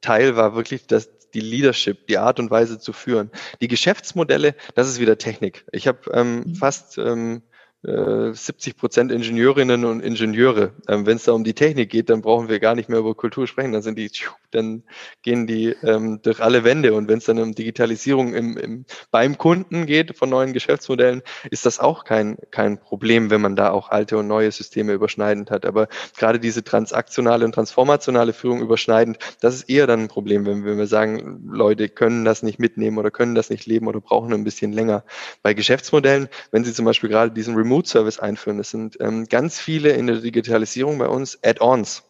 Teil 0.00 0.36
war 0.36 0.54
wirklich 0.54 0.86
das, 0.86 1.10
die 1.30 1.40
Leadership, 1.40 2.06
die 2.06 2.18
Art 2.18 2.38
und 2.38 2.50
Weise 2.50 2.78
zu 2.78 2.92
führen. 2.92 3.30
Die 3.60 3.68
Geschäftsmodelle, 3.68 4.54
das 4.74 4.88
ist 4.88 5.00
wieder 5.00 5.18
Technik. 5.18 5.64
Ich 5.72 5.86
habe 5.86 5.98
ähm, 6.12 6.44
mhm. 6.46 6.54
fast 6.54 6.98
ähm, 6.98 7.42
70 7.86 8.74
äh, 8.74 8.76
Prozent 8.76 9.12
Ingenieurinnen 9.12 9.84
und 9.84 10.00
Ingenieure. 10.00 10.72
Ähm, 10.88 11.06
Wenn 11.06 11.16
es 11.16 11.24
da 11.24 11.32
um 11.32 11.44
die 11.44 11.54
Technik 11.54 11.90
geht, 11.90 12.10
dann 12.10 12.20
brauchen 12.20 12.48
wir 12.48 12.58
gar 12.58 12.74
nicht 12.74 12.88
mehr 12.88 12.98
über 12.98 13.14
Kultur 13.14 13.46
sprechen. 13.46 13.72
Dann 13.72 13.82
sind 13.82 13.96
die, 13.96 14.10
dann 14.50 14.82
gehen 15.22 15.46
die 15.46 15.76
ähm, 15.84 16.20
durch 16.22 16.42
alle 16.42 16.64
Wände. 16.64 16.94
Und 16.94 17.08
wenn 17.08 17.18
es 17.18 17.26
dann 17.26 17.38
um 17.38 17.54
Digitalisierung 17.54 18.34
im, 18.34 18.56
im, 18.56 18.84
beim 19.12 19.38
Kunden 19.38 19.86
geht 19.86 20.16
von 20.16 20.28
neuen 20.28 20.52
Geschäftsmodellen, 20.52 21.22
ist 21.50 21.64
das 21.64 21.78
auch 21.78 22.04
kein 22.04 22.36
kein 22.50 22.78
Problem, 22.78 23.30
wenn 23.30 23.40
man 23.40 23.54
da 23.54 23.70
auch 23.70 23.90
alte 23.90 24.18
und 24.18 24.26
neue 24.26 24.50
Systeme 24.50 24.92
überschneidend 24.92 25.52
hat. 25.52 25.64
Aber 25.64 25.88
gerade 26.16 26.40
diese 26.40 26.64
transaktionale 26.64 27.44
und 27.44 27.52
transformationale 27.52 28.32
Führung 28.32 28.60
überschneidend, 28.60 29.18
das 29.40 29.54
ist 29.54 29.70
eher 29.70 29.86
dann 29.86 30.00
ein 30.00 30.08
Problem, 30.08 30.44
wenn, 30.44 30.64
wenn 30.64 30.78
wir 30.78 30.86
sagen, 30.86 31.42
Leute 31.48 31.88
können 31.88 32.24
das 32.24 32.42
nicht 32.42 32.58
mitnehmen 32.58 32.98
oder 32.98 33.12
können 33.12 33.34
das 33.36 33.50
nicht 33.50 33.66
leben 33.66 33.86
oder 33.86 34.00
brauchen 34.00 34.32
ein 34.32 34.44
bisschen 34.44 34.72
länger. 34.72 35.04
Bei 35.42 35.54
Geschäftsmodellen, 35.54 36.28
wenn 36.50 36.64
Sie 36.64 36.72
zum 36.72 36.84
Beispiel 36.84 37.10
gerade 37.10 37.30
diesen 37.30 37.54
Remote 37.54 37.75
Remote-Service 37.76 38.18
einführen. 38.18 38.58
Das 38.58 38.70
sind 38.70 38.96
ähm, 39.00 39.26
ganz 39.26 39.60
viele 39.60 39.90
in 39.90 40.06
der 40.06 40.16
Digitalisierung 40.16 40.98
bei 40.98 41.08
uns 41.08 41.38
Add-ons. 41.42 42.04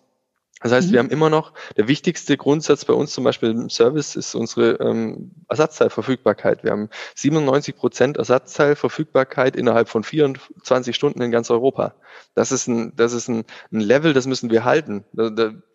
Das 0.62 0.72
heißt, 0.72 0.88
mhm. 0.88 0.92
wir 0.92 0.98
haben 1.00 1.10
immer 1.10 1.28
noch, 1.28 1.52
der 1.76 1.86
wichtigste 1.86 2.36
Grundsatz 2.36 2.84
bei 2.86 2.94
uns 2.94 3.12
zum 3.12 3.24
Beispiel 3.24 3.50
im 3.50 3.68
Service 3.68 4.16
ist 4.16 4.34
unsere 4.34 4.72
ähm, 4.80 5.32
Ersatzteilverfügbarkeit. 5.48 6.64
Wir 6.64 6.70
haben 6.70 6.88
97 7.14 7.76
Prozent 7.76 8.16
Ersatzteilverfügbarkeit 8.16 9.54
innerhalb 9.54 9.88
von 9.88 10.02
24 10.02 10.96
Stunden 10.96 11.20
in 11.20 11.30
ganz 11.30 11.50
Europa. 11.50 11.94
Das 12.34 12.52
ist 12.52 12.68
ein, 12.68 12.94
das 12.96 13.12
ist 13.12 13.28
ein, 13.28 13.44
ein 13.70 13.80
Level, 13.80 14.14
das 14.14 14.26
müssen 14.26 14.50
wir 14.50 14.64
halten. 14.64 15.04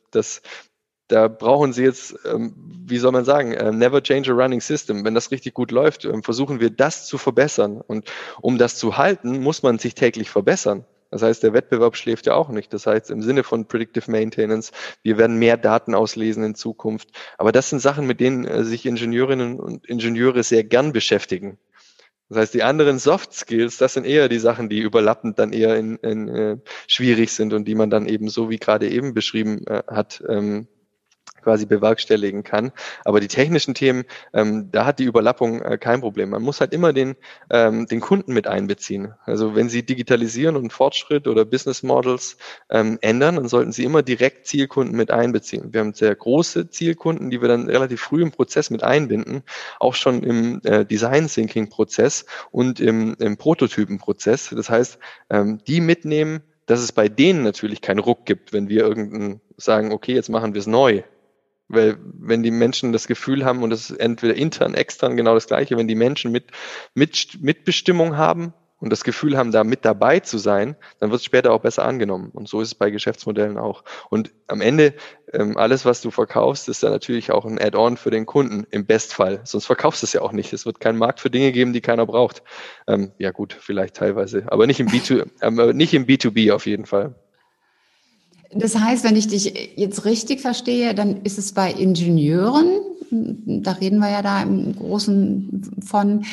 Das, 0.10 0.42
da 1.12 1.28
brauchen 1.28 1.74
Sie 1.74 1.84
jetzt, 1.84 2.16
ähm, 2.26 2.54
wie 2.86 2.98
soll 2.98 3.12
man 3.12 3.26
sagen, 3.26 3.52
äh, 3.54 3.72
never 3.72 4.02
change 4.02 4.32
a 4.32 4.34
running 4.34 4.62
system. 4.62 5.04
Wenn 5.04 5.14
das 5.14 5.32
richtig 5.32 5.54
gut 5.54 5.72
läuft, 5.72 6.06
ähm, 6.06 6.24
versuchen 6.24 6.60
wir 6.60 6.70
das 6.70 7.06
zu 7.06 7.18
verbessern. 7.18 7.82
Und 7.82 8.10
um 8.40 8.58
das 8.58 8.78
zu 8.78 8.98
halten, 8.98 9.42
muss 9.42 9.62
man 9.62 9.78
sich 9.78 9.94
täglich 9.94 10.30
verbessern. 10.30 10.86
Das 11.10 11.22
heißt, 11.22 11.44
der 11.44 11.52
Wettbewerb 11.52 11.98
schläft 11.98 12.26
ja 12.28 12.36
auch 12.36 12.48
nicht. 12.48 12.72
Das 12.74 12.88
heißt, 12.88 13.12
im 13.12 13.22
Sinne 13.22 13.44
von 13.44 13.68
Predictive 13.68 14.10
Maintenance, 14.10 14.72
wir 15.04 15.18
werden 15.18 15.38
mehr 15.38 15.58
Daten 15.58 15.94
auslesen 15.94 16.46
in 16.46 16.56
Zukunft. 16.56 17.10
Aber 17.38 17.52
das 17.52 17.70
sind 17.70 17.80
Sachen, 17.80 18.08
mit 18.08 18.22
denen 18.22 18.46
äh, 18.46 18.64
sich 18.64 18.86
Ingenieurinnen 18.86 19.60
und 19.60 19.86
Ingenieure 19.88 20.44
sehr 20.44 20.64
gern 20.64 20.94
beschäftigen. 20.94 21.58
Das 22.30 22.38
heißt, 22.38 22.54
die 22.54 22.64
anderen 22.64 22.98
Soft 22.98 23.34
Skills, 23.34 23.78
das 23.78 23.96
sind 23.96 24.06
eher 24.06 24.30
die 24.30 24.40
Sachen, 24.40 24.70
die 24.70 24.80
überlappend 24.80 25.38
dann 25.38 25.52
eher 25.52 25.76
in, 25.76 25.98
in, 25.98 26.30
äh, 26.30 26.58
schwierig 26.88 27.34
sind 27.34 27.52
und 27.52 27.68
die 27.68 27.76
man 27.76 27.90
dann 27.90 28.06
eben 28.06 28.30
so 28.30 28.50
wie 28.50 28.58
gerade 28.58 28.90
eben 28.90 29.14
beschrieben 29.14 29.68
äh, 29.68 29.84
hat, 29.88 30.24
ähm, 30.30 30.70
quasi 31.42 31.66
bewerkstelligen 31.66 32.44
kann. 32.44 32.72
Aber 33.06 33.20
die 33.20 33.28
technischen 33.28 33.74
Themen, 33.74 34.04
ähm, 34.34 34.70
da 34.72 34.86
hat 34.86 35.00
die 35.00 35.06
Überlappung 35.06 35.62
äh, 35.62 35.78
kein 35.78 36.02
Problem. 36.02 36.30
Man 36.30 36.42
muss 36.42 36.62
halt 36.62 36.74
immer 36.74 36.94
den, 36.94 37.16
ähm, 37.50 37.86
den 37.88 38.00
Kunden 38.00 38.34
mit 38.34 38.48
einbeziehen. 38.48 39.14
Also 39.26 39.56
wenn 39.56 39.70
Sie 39.70 39.84
digitalisieren 39.84 40.56
und 40.56 40.72
Fortschritt 40.72 41.28
oder 41.28 41.46
Business 41.46 41.84
Models 41.84 42.38
ähm, 42.70 42.98
ändern, 43.02 43.36
dann 43.36 43.48
sollten 43.48 43.72
Sie 43.72 43.84
immer 43.84 44.04
direkt 44.04 44.48
Zielkunden 44.48 44.96
mit 44.96 45.12
einbeziehen. 45.12 45.74
Wir 45.74 45.82
haben 45.82 45.94
sehr 45.94 46.16
große 46.16 46.70
Zielkunden, 46.70 47.30
die 47.30 47.42
wir 47.42 47.48
dann 47.48 47.68
relativ 47.68 48.02
früh 48.02 48.22
im 48.22 48.32
Prozess 48.32 48.70
mit 48.70 48.84
einbinden, 48.84 49.44
auch 49.80 49.96
schon 49.96 50.24
im 50.24 50.62
äh, 50.64 50.86
Design 50.86 51.28
Thinking 51.28 51.70
Prozess 51.70 52.26
und 52.52 52.80
im, 52.80 53.16
im 53.20 53.38
Prototypen-Prozess. 53.38 54.54
Das 54.56 54.70
heißt, 54.70 55.00
ähm, 55.30 55.60
die 55.68 55.82
mitnehmen, 55.82 56.42
dass 56.66 56.80
es 56.80 56.92
bei 56.92 57.10
denen 57.10 57.44
natürlich 57.44 57.82
keinen 57.82 58.00
Ruck 58.00 58.26
gibt, 58.26 58.54
wenn 58.54 58.70
wir 58.70 58.82
irgendeinen 58.82 59.42
sagen, 59.58 59.92
okay, 59.92 60.14
jetzt 60.14 60.30
machen 60.30 60.54
wir 60.54 60.60
es 60.60 60.68
neu. 60.68 61.04
Weil 61.74 61.98
wenn 62.02 62.44
die 62.44 62.52
Menschen 62.52 62.92
das 62.92 63.08
Gefühl 63.08 63.46
haben, 63.46 63.64
und 63.64 63.70
das 63.70 63.90
ist 63.90 64.00
entweder 64.00 64.36
intern, 64.36 64.74
extern 64.74 65.16
genau 65.16 65.34
das 65.34 65.48
Gleiche, 65.48 65.78
wenn 65.78 65.88
die 65.88 65.96
Menschen 65.96 66.32
mit, 66.32 66.46
mit 66.94 67.38
Mitbestimmung 67.42 68.18
haben 68.18 68.54
und 68.82 68.90
das 68.90 69.04
Gefühl 69.04 69.38
haben, 69.38 69.52
da 69.52 69.64
mit 69.64 69.86
dabei 69.86 70.20
zu 70.20 70.38
sein, 70.38 70.76
dann 71.00 71.12
wird 71.12 71.22
es 71.22 71.26
später 71.26 71.54
auch 71.54 71.62
besser 71.62 71.86
angenommen. 71.86 72.32
Und 72.34 72.50
so 72.50 72.62
ist 72.62 72.70
es 72.70 72.76
bei 72.76 72.90
Geschäftsmodellen 72.90 73.58
auch. 73.58 73.84
Und 74.10 74.32
am 74.48 74.60
Ende, 74.60 74.96
ähm, 75.32 75.56
alles, 75.56 75.86
was 75.86 76.02
du 76.02 76.12
verkaufst, 76.12 76.68
ist 76.68 76.84
dann 76.84 76.92
natürlich 76.92 77.32
auch 77.32 77.46
ein 77.46 77.62
Add-on 77.62 77.96
für 77.96 78.10
den 78.10 78.26
Kunden 78.26 78.66
im 78.72 78.86
Bestfall. 78.86 79.40
Sonst 79.44 79.68
verkaufst 79.68 80.02
du 80.02 80.06
es 80.06 80.14
ja 80.14 80.22
auch 80.22 80.32
nicht. 80.32 80.52
Es 80.52 80.66
wird 80.66 80.80
keinen 80.80 80.98
Markt 80.98 81.20
für 81.20 81.30
Dinge 81.30 81.52
geben, 81.52 81.74
die 81.74 81.82
keiner 81.82 82.06
braucht. 82.06 82.44
Ähm, 82.88 83.12
ja 83.20 83.32
gut, 83.32 83.56
vielleicht 83.58 83.96
teilweise, 83.96 84.46
aber 84.48 84.66
nicht 84.68 84.80
im, 84.80 84.88
B2, 84.88 85.28
äh, 85.42 85.74
nicht 85.74 85.94
im 85.94 86.06
B2B 86.06 86.52
auf 86.52 86.66
jeden 86.66 86.86
Fall. 86.86 87.16
Das 88.54 88.78
heißt, 88.78 89.04
wenn 89.04 89.16
ich 89.16 89.28
dich 89.28 89.74
jetzt 89.78 90.06
richtig 90.06 90.42
verstehe, 90.42 90.94
dann 90.94 91.22
ist 91.24 91.38
es 91.38 91.54
bei 91.54 91.72
Ingenieuren, 91.72 92.82
da 93.12 93.74
reden 93.74 94.00
wir 94.00 94.10
ja 94.10 94.22
da 94.22 94.42
im 94.42 94.76
Großen 94.76 95.82
von, 95.86 96.26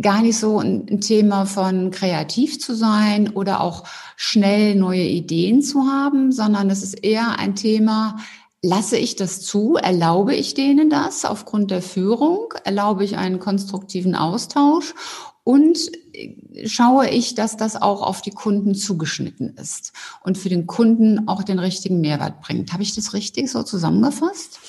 gar 0.00 0.22
nicht 0.22 0.38
so 0.38 0.58
ein 0.58 1.00
Thema 1.00 1.44
von 1.46 1.90
kreativ 1.90 2.60
zu 2.60 2.74
sein 2.74 3.30
oder 3.30 3.60
auch 3.60 3.84
schnell 4.16 4.74
neue 4.74 5.02
Ideen 5.02 5.62
zu 5.62 5.86
haben, 5.86 6.30
sondern 6.32 6.70
es 6.70 6.82
ist 6.82 7.04
eher 7.04 7.38
ein 7.38 7.54
Thema, 7.54 8.16
Lasse 8.62 8.98
ich 8.98 9.16
das 9.16 9.40
zu? 9.40 9.76
Erlaube 9.76 10.34
ich 10.34 10.52
denen 10.52 10.90
das 10.90 11.24
aufgrund 11.24 11.70
der 11.70 11.80
Führung? 11.80 12.52
Erlaube 12.64 13.04
ich 13.04 13.16
einen 13.16 13.38
konstruktiven 13.38 14.14
Austausch? 14.14 14.94
Und 15.50 15.90
schaue 16.64 17.08
ich, 17.08 17.34
dass 17.34 17.56
das 17.56 17.74
auch 17.74 18.02
auf 18.02 18.22
die 18.22 18.30
Kunden 18.30 18.76
zugeschnitten 18.76 19.56
ist 19.56 19.92
und 20.22 20.38
für 20.38 20.48
den 20.48 20.68
Kunden 20.68 21.26
auch 21.26 21.42
den 21.42 21.58
richtigen 21.58 22.00
Mehrwert 22.00 22.40
bringt. 22.40 22.72
Habe 22.72 22.84
ich 22.84 22.94
das 22.94 23.14
richtig 23.14 23.50
so 23.50 23.64
zusammengefasst? 23.64 24.60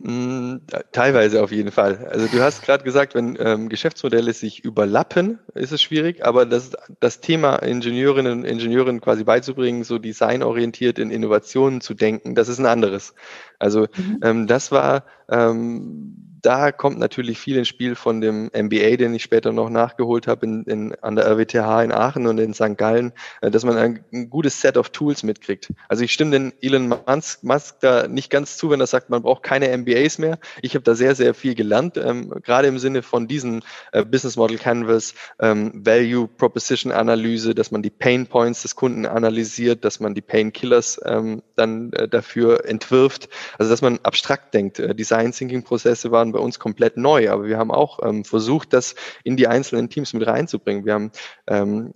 Mm, 0.00 0.56
teilweise 0.92 1.42
auf 1.42 1.50
jeden 1.50 1.72
Fall. 1.72 2.08
Also 2.10 2.26
du 2.26 2.42
hast 2.42 2.62
gerade 2.62 2.84
gesagt, 2.84 3.14
wenn 3.14 3.38
ähm, 3.40 3.70
Geschäftsmodelle 3.70 4.34
sich 4.34 4.62
überlappen, 4.62 5.38
ist 5.54 5.72
es 5.72 5.80
schwierig, 5.80 6.22
aber 6.22 6.44
das, 6.44 6.72
das 7.00 7.20
Thema 7.22 7.56
Ingenieurinnen 7.56 8.40
und 8.40 8.44
Ingenieuren 8.44 9.00
quasi 9.00 9.24
beizubringen, 9.24 9.82
so 9.82 9.98
designorientiert 9.98 10.98
in 10.98 11.10
Innovationen 11.10 11.80
zu 11.80 11.94
denken, 11.94 12.34
das 12.34 12.48
ist 12.48 12.58
ein 12.58 12.66
anderes. 12.66 13.14
Also 13.58 13.86
mhm. 13.96 14.20
ähm, 14.22 14.46
das 14.46 14.70
war 14.70 15.04
ähm, 15.30 16.35
da 16.46 16.70
kommt 16.70 17.00
natürlich 17.00 17.40
viel 17.40 17.56
ins 17.56 17.66
Spiel 17.66 17.96
von 17.96 18.20
dem 18.20 18.52
MBA, 18.54 18.96
den 18.98 19.12
ich 19.14 19.24
später 19.24 19.50
noch 19.50 19.68
nachgeholt 19.68 20.28
habe 20.28 20.46
in, 20.46 20.62
in, 20.62 20.94
an 21.02 21.16
der 21.16 21.26
RWTH 21.26 21.82
in 21.82 21.90
Aachen 21.90 22.28
und 22.28 22.38
in 22.38 22.54
St. 22.54 22.78
Gallen, 22.78 23.12
äh, 23.40 23.50
dass 23.50 23.64
man 23.64 23.76
ein, 23.76 24.04
ein, 24.12 24.30
gutes 24.30 24.60
Set 24.60 24.76
of 24.76 24.90
Tools 24.90 25.24
mitkriegt. 25.24 25.72
Also 25.88 26.04
ich 26.04 26.12
stimme 26.12 26.30
den 26.30 26.52
Elon 26.62 26.88
Musk, 26.88 27.42
Musk 27.42 27.80
da 27.80 28.06
nicht 28.06 28.30
ganz 28.30 28.56
zu, 28.58 28.70
wenn 28.70 28.78
er 28.78 28.86
sagt, 28.86 29.10
man 29.10 29.22
braucht 29.22 29.42
keine 29.42 29.76
MBAs 29.76 30.18
mehr. 30.18 30.38
Ich 30.62 30.76
habe 30.76 30.84
da 30.84 30.94
sehr, 30.94 31.16
sehr 31.16 31.34
viel 31.34 31.56
gelernt, 31.56 31.96
ähm, 31.96 32.30
gerade 32.44 32.68
im 32.68 32.78
Sinne 32.78 33.02
von 33.02 33.26
diesen 33.26 33.64
äh, 33.90 34.04
Business 34.04 34.36
Model 34.36 34.56
Canvas, 34.56 35.14
ähm, 35.40 35.72
Value 35.74 36.28
Proposition 36.28 36.92
Analyse, 36.92 37.56
dass 37.56 37.72
man 37.72 37.82
die 37.82 37.90
Pain 37.90 38.28
Points 38.28 38.62
des 38.62 38.76
Kunden 38.76 39.04
analysiert, 39.04 39.84
dass 39.84 39.98
man 39.98 40.14
die 40.14 40.22
Pain 40.22 40.52
Killers 40.52 41.00
ähm, 41.04 41.42
dann 41.56 41.92
äh, 41.92 42.06
dafür 42.06 42.66
entwirft. 42.66 43.28
Also 43.58 43.72
dass 43.72 43.82
man 43.82 43.98
abstrakt 44.04 44.54
denkt. 44.54 44.78
Äh, 44.78 44.94
Design 44.94 45.32
Thinking 45.32 45.64
Prozesse 45.64 46.12
waren 46.12 46.35
bei 46.36 46.42
uns 46.42 46.58
komplett 46.58 46.96
neu, 46.96 47.30
aber 47.30 47.44
wir 47.44 47.58
haben 47.58 47.70
auch 47.70 48.00
ähm, 48.02 48.24
versucht, 48.24 48.72
das 48.72 48.94
in 49.24 49.36
die 49.36 49.48
einzelnen 49.48 49.88
Teams 49.88 50.12
mit 50.12 50.26
reinzubringen. 50.26 50.84
Wir 50.84 50.94
haben 50.94 51.10
ähm, 51.46 51.92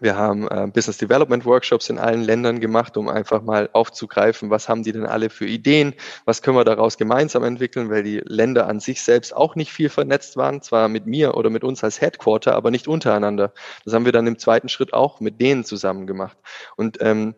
wir 0.00 0.16
haben 0.16 0.46
äh, 0.48 0.66
Business 0.66 0.98
Development 0.98 1.46
Workshops 1.46 1.88
in 1.88 1.98
allen 1.98 2.22
Ländern 2.22 2.60
gemacht, 2.60 2.98
um 2.98 3.08
einfach 3.08 3.40
mal 3.40 3.70
aufzugreifen, 3.72 4.50
was 4.50 4.68
haben 4.68 4.82
die 4.82 4.92
denn 4.92 5.06
alle 5.06 5.30
für 5.30 5.46
Ideen, 5.46 5.94
was 6.26 6.42
können 6.42 6.58
wir 6.58 6.64
daraus 6.64 6.98
gemeinsam 6.98 7.42
entwickeln, 7.42 7.88
weil 7.88 8.02
die 8.02 8.20
Länder 8.26 8.66
an 8.66 8.80
sich 8.80 9.00
selbst 9.00 9.34
auch 9.34 9.54
nicht 9.54 9.72
viel 9.72 9.88
vernetzt 9.88 10.36
waren, 10.36 10.60
zwar 10.60 10.88
mit 10.88 11.06
mir 11.06 11.36
oder 11.38 11.48
mit 11.48 11.64
uns 11.64 11.82
als 11.82 12.02
Headquarter, 12.02 12.54
aber 12.54 12.70
nicht 12.70 12.86
untereinander. 12.86 13.54
Das 13.86 13.94
haben 13.94 14.04
wir 14.04 14.12
dann 14.12 14.26
im 14.26 14.38
zweiten 14.38 14.68
Schritt 14.68 14.92
auch 14.92 15.20
mit 15.20 15.40
denen 15.40 15.64
zusammen 15.64 16.06
gemacht. 16.06 16.36
Und 16.76 16.98
ähm, 17.00 17.34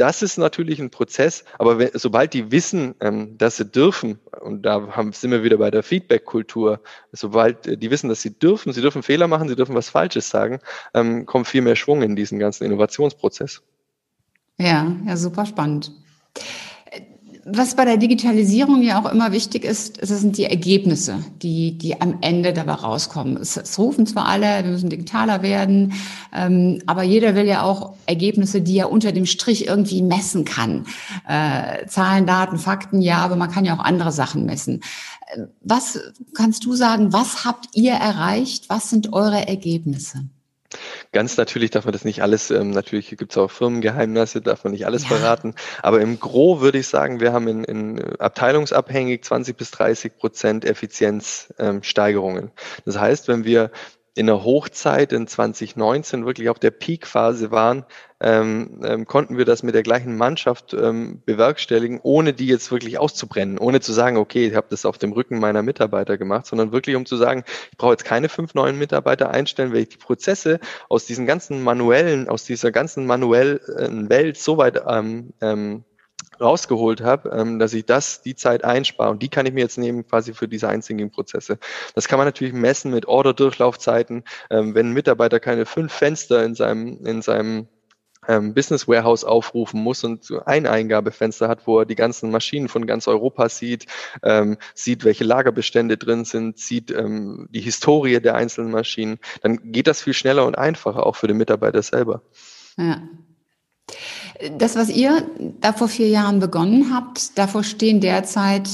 das 0.00 0.22
ist 0.22 0.38
natürlich 0.38 0.80
ein 0.80 0.90
Prozess, 0.90 1.44
aber 1.58 1.78
wenn, 1.78 1.90
sobald 1.94 2.32
die 2.32 2.50
wissen, 2.50 2.94
ähm, 3.00 3.36
dass 3.36 3.56
sie 3.56 3.66
dürfen, 3.66 4.18
und 4.40 4.62
da 4.62 4.88
haben, 4.96 5.12
sind 5.12 5.30
wir 5.30 5.44
wieder 5.44 5.58
bei 5.58 5.70
der 5.70 5.82
Feedback-Kultur, 5.82 6.80
sobald 7.12 7.66
äh, 7.66 7.76
die 7.76 7.90
wissen, 7.90 8.08
dass 8.08 8.22
sie 8.22 8.38
dürfen, 8.38 8.72
sie 8.72 8.80
dürfen 8.80 9.02
Fehler 9.02 9.28
machen, 9.28 9.48
sie 9.48 9.56
dürfen 9.56 9.74
was 9.74 9.90
Falsches 9.90 10.30
sagen, 10.30 10.60
ähm, 10.94 11.26
kommt 11.26 11.46
viel 11.46 11.62
mehr 11.62 11.76
Schwung 11.76 12.02
in 12.02 12.16
diesen 12.16 12.38
ganzen 12.38 12.64
Innovationsprozess. 12.64 13.62
Ja, 14.58 14.90
ja, 15.06 15.16
super 15.16 15.46
spannend 15.46 15.92
was 17.44 17.74
bei 17.74 17.84
der 17.84 17.96
Digitalisierung 17.96 18.82
ja 18.82 19.00
auch 19.00 19.10
immer 19.10 19.32
wichtig 19.32 19.64
ist, 19.64 20.00
das 20.00 20.08
sind 20.08 20.36
die 20.36 20.44
Ergebnisse, 20.44 21.24
die, 21.42 21.76
die 21.76 22.00
am 22.00 22.18
Ende 22.20 22.52
dabei 22.52 22.72
rauskommen. 22.72 23.36
Es, 23.36 23.56
es 23.56 23.78
rufen 23.78 24.06
zwar 24.06 24.26
alle, 24.26 24.64
wir 24.64 24.70
müssen 24.70 24.90
digitaler 24.90 25.42
werden, 25.42 25.92
ähm, 26.34 26.82
aber 26.86 27.02
jeder 27.02 27.34
will 27.34 27.46
ja 27.46 27.62
auch 27.62 27.94
Ergebnisse, 28.06 28.60
die 28.60 28.78
er 28.78 28.90
unter 28.90 29.12
dem 29.12 29.26
Strich 29.26 29.66
irgendwie 29.66 30.02
messen 30.02 30.44
kann. 30.44 30.86
Äh, 31.26 31.86
Zahlen, 31.86 32.26
Daten, 32.26 32.58
Fakten, 32.58 33.00
ja, 33.00 33.18
aber 33.18 33.36
man 33.36 33.50
kann 33.50 33.64
ja 33.64 33.74
auch 33.74 33.84
andere 33.84 34.12
Sachen 34.12 34.44
messen. 34.46 34.82
Äh, 35.26 35.42
was 35.62 35.98
kannst 36.34 36.64
du 36.64 36.74
sagen, 36.74 37.12
was 37.12 37.44
habt 37.44 37.68
ihr 37.74 37.92
erreicht? 37.92 38.68
Was 38.68 38.90
sind 38.90 39.12
eure 39.12 39.46
Ergebnisse? 39.48 40.24
Ganz 41.12 41.36
natürlich 41.36 41.70
darf 41.70 41.84
man 41.84 41.92
das 41.92 42.04
nicht 42.04 42.22
alles, 42.22 42.50
ähm, 42.50 42.70
natürlich 42.70 43.16
gibt 43.16 43.32
es 43.32 43.38
auch 43.38 43.50
Firmengeheimnisse, 43.50 44.40
darf 44.40 44.62
man 44.62 44.72
nicht 44.72 44.86
alles 44.86 45.02
ja. 45.02 45.16
verraten. 45.16 45.54
Aber 45.82 46.00
im 46.00 46.20
Gro 46.20 46.60
würde 46.60 46.78
ich 46.78 46.86
sagen, 46.86 47.18
wir 47.20 47.32
haben 47.32 47.48
in, 47.48 47.64
in 47.64 48.16
abteilungsabhängig 48.18 49.24
20 49.24 49.56
bis 49.56 49.72
30 49.72 50.16
Prozent 50.16 50.64
Effizienzsteigerungen. 50.64 52.44
Ähm, 52.44 52.50
das 52.84 52.98
heißt, 52.98 53.26
wenn 53.26 53.44
wir 53.44 53.72
in 54.14 54.26
der 54.26 54.44
Hochzeit 54.44 55.12
in 55.12 55.26
2019 55.26 56.26
wirklich 56.26 56.48
auf 56.48 56.58
der 56.58 56.72
Peak-Phase 56.72 57.50
waren, 57.50 57.84
ähm, 58.20 58.80
ähm, 58.84 59.06
konnten 59.06 59.38
wir 59.38 59.44
das 59.44 59.62
mit 59.62 59.74
der 59.74 59.82
gleichen 59.82 60.16
Mannschaft 60.16 60.74
ähm, 60.74 61.22
bewerkstelligen, 61.24 62.00
ohne 62.02 62.32
die 62.32 62.46
jetzt 62.46 62.70
wirklich 62.70 62.98
auszubrennen, 62.98 63.58
ohne 63.58 63.80
zu 63.80 63.92
sagen, 63.92 64.16
okay, 64.16 64.46
ich 64.48 64.54
habe 64.54 64.66
das 64.68 64.84
auf 64.84 64.98
dem 64.98 65.12
Rücken 65.12 65.38
meiner 65.38 65.62
Mitarbeiter 65.62 66.18
gemacht, 66.18 66.46
sondern 66.46 66.72
wirklich 66.72 66.96
um 66.96 67.06
zu 67.06 67.16
sagen, 67.16 67.44
ich 67.70 67.78
brauche 67.78 67.92
jetzt 67.92 68.04
keine 68.04 68.28
fünf 68.28 68.54
neuen 68.54 68.78
Mitarbeiter 68.78 69.30
einstellen, 69.30 69.72
weil 69.72 69.82
ich 69.82 69.90
die 69.90 69.96
Prozesse 69.96 70.58
aus 70.88 71.06
diesen 71.06 71.24
ganzen 71.24 71.62
manuellen, 71.62 72.28
aus 72.28 72.44
dieser 72.44 72.72
ganzen 72.72 73.06
manuellen 73.06 74.10
Welt 74.10 74.36
so 74.36 74.58
weit 74.58 74.82
ähm, 74.86 75.32
ähm, 75.40 75.84
rausgeholt 76.40 77.02
habe, 77.02 77.30
ähm, 77.30 77.58
dass 77.58 77.72
ich 77.74 77.86
das, 77.86 78.22
die 78.22 78.34
Zeit 78.34 78.64
einspare. 78.64 79.10
Und 79.10 79.22
die 79.22 79.28
kann 79.28 79.46
ich 79.46 79.52
mir 79.52 79.60
jetzt 79.60 79.78
nehmen 79.78 80.06
quasi 80.06 80.34
für 80.34 80.48
diese 80.48 80.68
einzigen 80.68 81.10
Prozesse. 81.10 81.58
Das 81.94 82.08
kann 82.08 82.18
man 82.18 82.26
natürlich 82.26 82.54
messen 82.54 82.90
mit 82.90 83.06
Order-Durchlaufzeiten. 83.06 84.24
Ähm, 84.50 84.74
wenn 84.74 84.88
ein 84.90 84.92
Mitarbeiter 84.92 85.40
keine 85.40 85.66
fünf 85.66 85.92
Fenster 85.92 86.44
in 86.44 86.54
seinem, 86.54 87.04
in 87.04 87.22
seinem 87.22 87.68
ähm, 88.28 88.54
Business 88.54 88.86
Warehouse 88.86 89.24
aufrufen 89.24 89.82
muss 89.82 90.04
und 90.04 90.30
ein 90.46 90.66
Eingabefenster 90.66 91.48
hat, 91.48 91.66
wo 91.66 91.80
er 91.80 91.86
die 91.86 91.94
ganzen 91.94 92.30
Maschinen 92.30 92.68
von 92.68 92.86
ganz 92.86 93.08
Europa 93.08 93.48
sieht, 93.48 93.86
ähm, 94.22 94.58
sieht, 94.74 95.04
welche 95.04 95.24
Lagerbestände 95.24 95.96
drin 95.96 96.24
sind, 96.24 96.58
sieht 96.58 96.90
ähm, 96.90 97.48
die 97.50 97.60
Historie 97.60 98.20
der 98.20 98.34
einzelnen 98.34 98.70
Maschinen, 98.70 99.18
dann 99.42 99.72
geht 99.72 99.86
das 99.86 100.02
viel 100.02 100.14
schneller 100.14 100.44
und 100.46 100.56
einfacher, 100.56 101.06
auch 101.06 101.16
für 101.16 101.28
den 101.28 101.38
Mitarbeiter 101.38 101.82
selber. 101.82 102.22
Ja. 102.76 103.02
Das, 104.58 104.76
was 104.76 104.88
ihr 104.88 105.26
da 105.60 105.72
vor 105.72 105.88
vier 105.88 106.08
Jahren 106.08 106.40
begonnen 106.40 106.94
habt, 106.94 107.36
davor 107.38 107.62
stehen 107.62 108.00
derzeit 108.00 108.68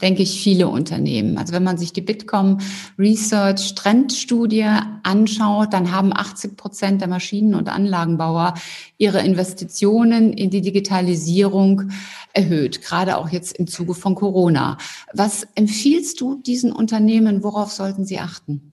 denke 0.00 0.22
ich, 0.22 0.42
viele 0.42 0.68
Unternehmen. 0.68 1.38
Also 1.38 1.52
wenn 1.52 1.62
man 1.62 1.78
sich 1.78 1.92
die 1.92 2.00
Bitkom 2.00 2.58
Research 2.98 3.74
Trendstudie 3.74 4.66
anschaut, 5.02 5.72
dann 5.72 5.92
haben 5.92 6.12
80 6.12 6.56
Prozent 6.56 7.00
der 7.00 7.08
Maschinen- 7.08 7.54
und 7.54 7.68
Anlagenbauer 7.68 8.54
ihre 8.98 9.20
Investitionen 9.20 10.32
in 10.32 10.50
die 10.50 10.60
Digitalisierung 10.60 11.90
erhöht, 12.32 12.82
gerade 12.82 13.18
auch 13.18 13.28
jetzt 13.28 13.56
im 13.58 13.66
Zuge 13.66 13.94
von 13.94 14.14
Corona. 14.14 14.78
Was 15.12 15.46
empfiehlst 15.54 16.20
du 16.20 16.36
diesen 16.36 16.72
Unternehmen? 16.72 17.42
Worauf 17.42 17.72
sollten 17.72 18.04
sie 18.04 18.18
achten? 18.18 18.72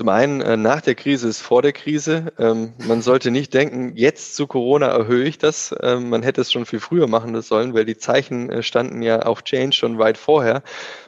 Zum 0.00 0.08
einen, 0.08 0.40
äh, 0.40 0.56
nach 0.56 0.80
der 0.80 0.94
Krise 0.94 1.28
ist 1.28 1.42
vor 1.42 1.60
der 1.60 1.74
Krise. 1.74 2.32
Ähm, 2.38 2.72
man 2.88 3.02
sollte 3.02 3.30
nicht 3.30 3.52
denken, 3.52 3.92
jetzt 3.96 4.34
zu 4.34 4.46
Corona 4.46 4.86
erhöhe 4.86 5.24
ich 5.24 5.36
das. 5.36 5.74
Ähm, 5.82 6.08
man 6.08 6.22
hätte 6.22 6.40
es 6.40 6.50
schon 6.50 6.64
viel 6.64 6.80
früher 6.80 7.06
machen 7.06 7.38
sollen, 7.42 7.74
weil 7.74 7.84
die 7.84 7.98
Zeichen 7.98 8.48
äh, 8.48 8.62
standen 8.62 9.02
ja 9.02 9.20
auf 9.20 9.44
Change 9.44 9.76
schon 9.76 9.98
weit 9.98 10.16
vorher. 10.16 10.62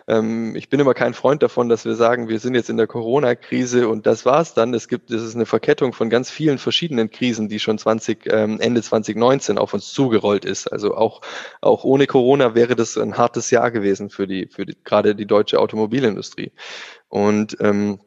Ähm, 0.09 0.55
ich 0.57 0.69
bin 0.69 0.79
immer 0.79 0.93
kein 0.93 1.15
Freund 1.15 1.43
davon, 1.43 1.71
dass 1.71 1.87
wir 1.87 1.95
sagen, 1.95 2.29
wir 2.29 2.39
sind 2.39 2.55
jetzt 2.55 2.69
in 2.69 2.77
der 2.77 2.87
Corona-Krise 2.87 3.89
und 3.89 4.05
das 4.05 4.27
war's 4.27 4.53
dann. 4.53 4.75
Es 4.75 4.89
gibt, 4.89 5.11
es 5.11 5.23
ist 5.23 5.37
eine 5.37 5.47
Verkettung 5.47 5.95
von 5.95 6.11
ganz 6.11 6.29
vielen 6.29 6.59
verschiedenen 6.59 7.11
Krisen, 7.11 7.49
die 7.49 7.61
schon 7.61 7.79
20, 7.79 8.27
Ende 8.27 8.83
2019 8.83 9.57
auf 9.57 9.73
uns 9.73 9.91
zugerollt 9.95 10.45
ist. 10.45 10.71
Also 10.71 10.95
auch, 10.95 11.23
auch 11.63 11.85
ohne 11.85 12.07
Corona 12.07 12.55
wäre 12.55 12.77
das 12.77 12.99
ein 12.99 13.17
hartes 13.17 13.51
Jahr 13.51 13.71
gewesen 13.71 14.11
für 14.11 14.27
die, 14.27 14.49
für 14.49 14.67
die, 14.67 14.77
gerade 14.85 15.15
die 15.15 15.27
deutsche 15.27 15.61
Automobilindustrie. 15.61 16.53
Und 17.09 17.57
ähm, 17.61 17.99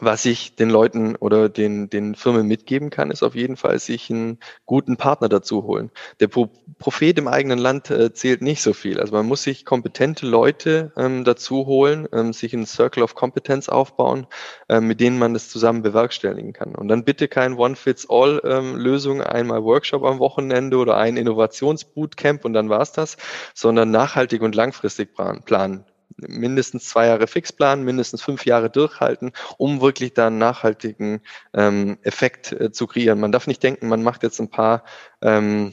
was 0.00 0.24
ich 0.24 0.54
den 0.54 0.70
Leuten 0.70 1.16
oder 1.16 1.48
den, 1.48 1.88
den 1.90 2.14
Firmen 2.14 2.46
mitgeben 2.46 2.90
kann, 2.90 3.10
ist 3.10 3.22
auf 3.22 3.34
jeden 3.34 3.56
Fall, 3.56 3.78
sich 3.78 4.10
einen 4.10 4.38
guten 4.66 4.96
Partner 4.96 5.28
dazu 5.28 5.64
holen. 5.64 5.90
Der 6.20 6.28
Pro 6.28 6.50
Prophet 6.78 7.18
im 7.18 7.28
eigenen 7.28 7.58
Land 7.58 7.90
äh, 7.90 8.12
zählt 8.12 8.42
nicht 8.42 8.62
so 8.62 8.72
viel. 8.72 9.00
Also 9.00 9.12
man 9.14 9.26
muss 9.26 9.42
sich 9.42 9.64
kompetente 9.64 10.26
Leute 10.26 10.92
ähm, 10.96 11.24
dazu 11.24 11.66
holen, 11.66 12.08
ähm, 12.12 12.32
sich 12.32 12.52
einen 12.52 12.66
Circle 12.66 13.02
of 13.02 13.14
Competence 13.14 13.68
aufbauen, 13.68 14.26
ähm, 14.68 14.86
mit 14.86 15.00
denen 15.00 15.18
man 15.18 15.34
das 15.34 15.48
zusammen 15.48 15.82
bewerkstelligen 15.82 16.52
kann. 16.52 16.74
Und 16.74 16.88
dann 16.88 17.04
bitte 17.04 17.28
kein 17.28 17.54
One-Fits-All-Lösung, 17.54 19.20
ähm, 19.20 19.26
einmal 19.26 19.62
Workshop 19.62 20.04
am 20.04 20.18
Wochenende 20.18 20.76
oder 20.76 20.96
ein 20.96 21.16
Innovationsbootcamp 21.16 22.44
und 22.44 22.52
dann 22.52 22.68
war's 22.68 22.92
das, 22.92 23.16
sondern 23.54 23.90
nachhaltig 23.90 24.42
und 24.42 24.54
langfristig 24.54 25.14
planen 25.14 25.84
mindestens 26.16 26.88
zwei 26.88 27.06
Jahre 27.06 27.26
fix 27.26 27.52
planen, 27.52 27.84
mindestens 27.84 28.22
fünf 28.22 28.46
Jahre 28.46 28.70
durchhalten, 28.70 29.32
um 29.58 29.80
wirklich 29.80 30.14
da 30.14 30.28
einen 30.28 30.38
nachhaltigen 30.38 31.20
ähm, 31.52 31.98
Effekt 32.02 32.52
äh, 32.52 32.72
zu 32.72 32.86
kreieren. 32.86 33.20
Man 33.20 33.32
darf 33.32 33.46
nicht 33.46 33.62
denken, 33.62 33.88
man 33.88 34.02
macht 34.02 34.22
jetzt 34.22 34.40
ein 34.40 34.50
paar 34.50 34.84
ähm, 35.22 35.72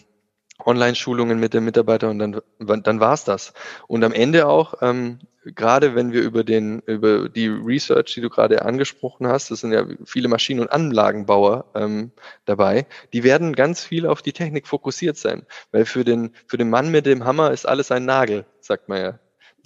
Online-Schulungen 0.66 1.40
mit 1.40 1.54
den 1.54 1.64
Mitarbeitern 1.64 2.22
und 2.22 2.42
dann, 2.60 2.84
dann 2.84 3.00
war's 3.00 3.24
das. 3.24 3.54
Und 3.88 4.04
am 4.04 4.14
Ende 4.14 4.48
auch, 4.48 4.76
ähm, 4.82 5.20
gerade 5.44 5.96
wenn 5.96 6.12
wir 6.12 6.22
über 6.22 6.44
den, 6.44 6.82
über 6.82 7.30
die 7.30 7.48
Research, 7.48 8.14
die 8.14 8.22
du 8.22 8.30
gerade 8.30 8.64
angesprochen 8.64 9.28
hast, 9.28 9.52
das 9.52 9.62
sind 9.62 9.72
ja 9.72 9.86
viele 10.06 10.28
Maschinen- 10.28 10.60
und 10.60 10.72
Anlagenbauer 10.72 11.66
ähm, 11.76 12.12
dabei, 12.46 12.86
die 13.14 13.24
werden 13.24 13.54
ganz 13.54 13.84
viel 13.84 14.06
auf 14.06 14.22
die 14.22 14.34
Technik 14.34 14.68
fokussiert 14.68 15.18
sein. 15.18 15.46
Weil 15.72 15.86
für 15.86 16.04
den, 16.04 16.36
für 16.48 16.58
den 16.58 16.70
Mann 16.70 16.92
mit 16.92 17.06
dem 17.06 17.26
Hammer 17.26 17.52
ist 17.52 17.68
alles 17.68 17.92
ein 17.92 18.06
Nagel, 18.06 18.46
sagt 18.60 18.88
man 18.90 19.02
ja. 19.02 19.20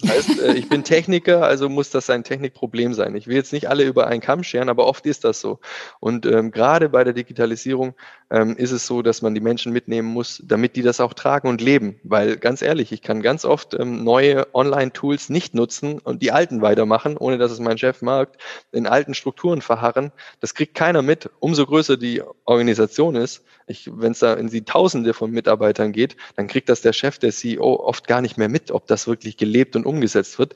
Heißt, 0.04 0.40
äh, 0.40 0.54
ich 0.54 0.68
bin 0.68 0.84
Techniker, 0.84 1.44
also 1.44 1.68
muss 1.68 1.90
das 1.90 2.10
ein 2.10 2.22
Technikproblem 2.22 2.92
sein. 2.92 3.16
Ich 3.16 3.26
will 3.26 3.36
jetzt 3.36 3.52
nicht 3.52 3.68
alle 3.68 3.84
über 3.84 4.06
einen 4.06 4.20
Kamm 4.20 4.42
scheren, 4.42 4.68
aber 4.68 4.86
oft 4.86 5.06
ist 5.06 5.24
das 5.24 5.40
so. 5.40 5.58
Und 6.00 6.26
ähm, 6.26 6.50
gerade 6.50 6.90
bei 6.90 7.02
der 7.02 7.14
Digitalisierung 7.14 7.94
ähm, 8.30 8.56
ist 8.56 8.72
es 8.72 8.86
so, 8.86 9.00
dass 9.00 9.22
man 9.22 9.34
die 9.34 9.40
Menschen 9.40 9.72
mitnehmen 9.72 10.08
muss, 10.08 10.42
damit 10.44 10.76
die 10.76 10.82
das 10.82 11.00
auch 11.00 11.14
tragen 11.14 11.48
und 11.48 11.62
leben. 11.62 11.98
Weil 12.02 12.36
ganz 12.36 12.60
ehrlich, 12.60 12.92
ich 12.92 13.00
kann 13.00 13.22
ganz 13.22 13.46
oft 13.46 13.74
ähm, 13.74 14.04
neue 14.04 14.54
Online-Tools 14.54 15.30
nicht 15.30 15.54
nutzen 15.54 15.98
und 15.98 16.22
die 16.22 16.32
alten 16.32 16.60
weitermachen, 16.60 17.16
ohne 17.16 17.38
dass 17.38 17.50
es 17.50 17.60
mein 17.60 17.78
Chef 17.78 18.02
mag, 18.02 18.36
in 18.72 18.86
alten 18.86 19.14
Strukturen 19.14 19.62
verharren. 19.62 20.12
Das 20.40 20.54
kriegt 20.54 20.74
keiner 20.74 21.00
mit. 21.00 21.30
Umso 21.40 21.64
größer 21.64 21.96
die 21.96 22.22
Organisation 22.46 23.16
ist, 23.16 23.44
wenn 23.86 24.12
es 24.12 24.20
da 24.20 24.34
in 24.34 24.48
die 24.48 24.64
Tausende 24.64 25.12
von 25.14 25.32
Mitarbeitern 25.32 25.92
geht, 25.92 26.16
dann 26.36 26.46
kriegt 26.46 26.68
das 26.68 26.80
der 26.80 26.92
Chef, 26.92 27.18
der 27.18 27.32
CEO 27.32 27.74
oft 27.80 28.06
gar 28.06 28.20
nicht 28.20 28.38
mehr 28.38 28.48
mit, 28.48 28.70
ob 28.70 28.86
das 28.86 29.06
wirklich 29.06 29.36
gelebt 29.36 29.74
und 29.76 29.84
umgesetzt 29.84 30.38
wird. 30.38 30.54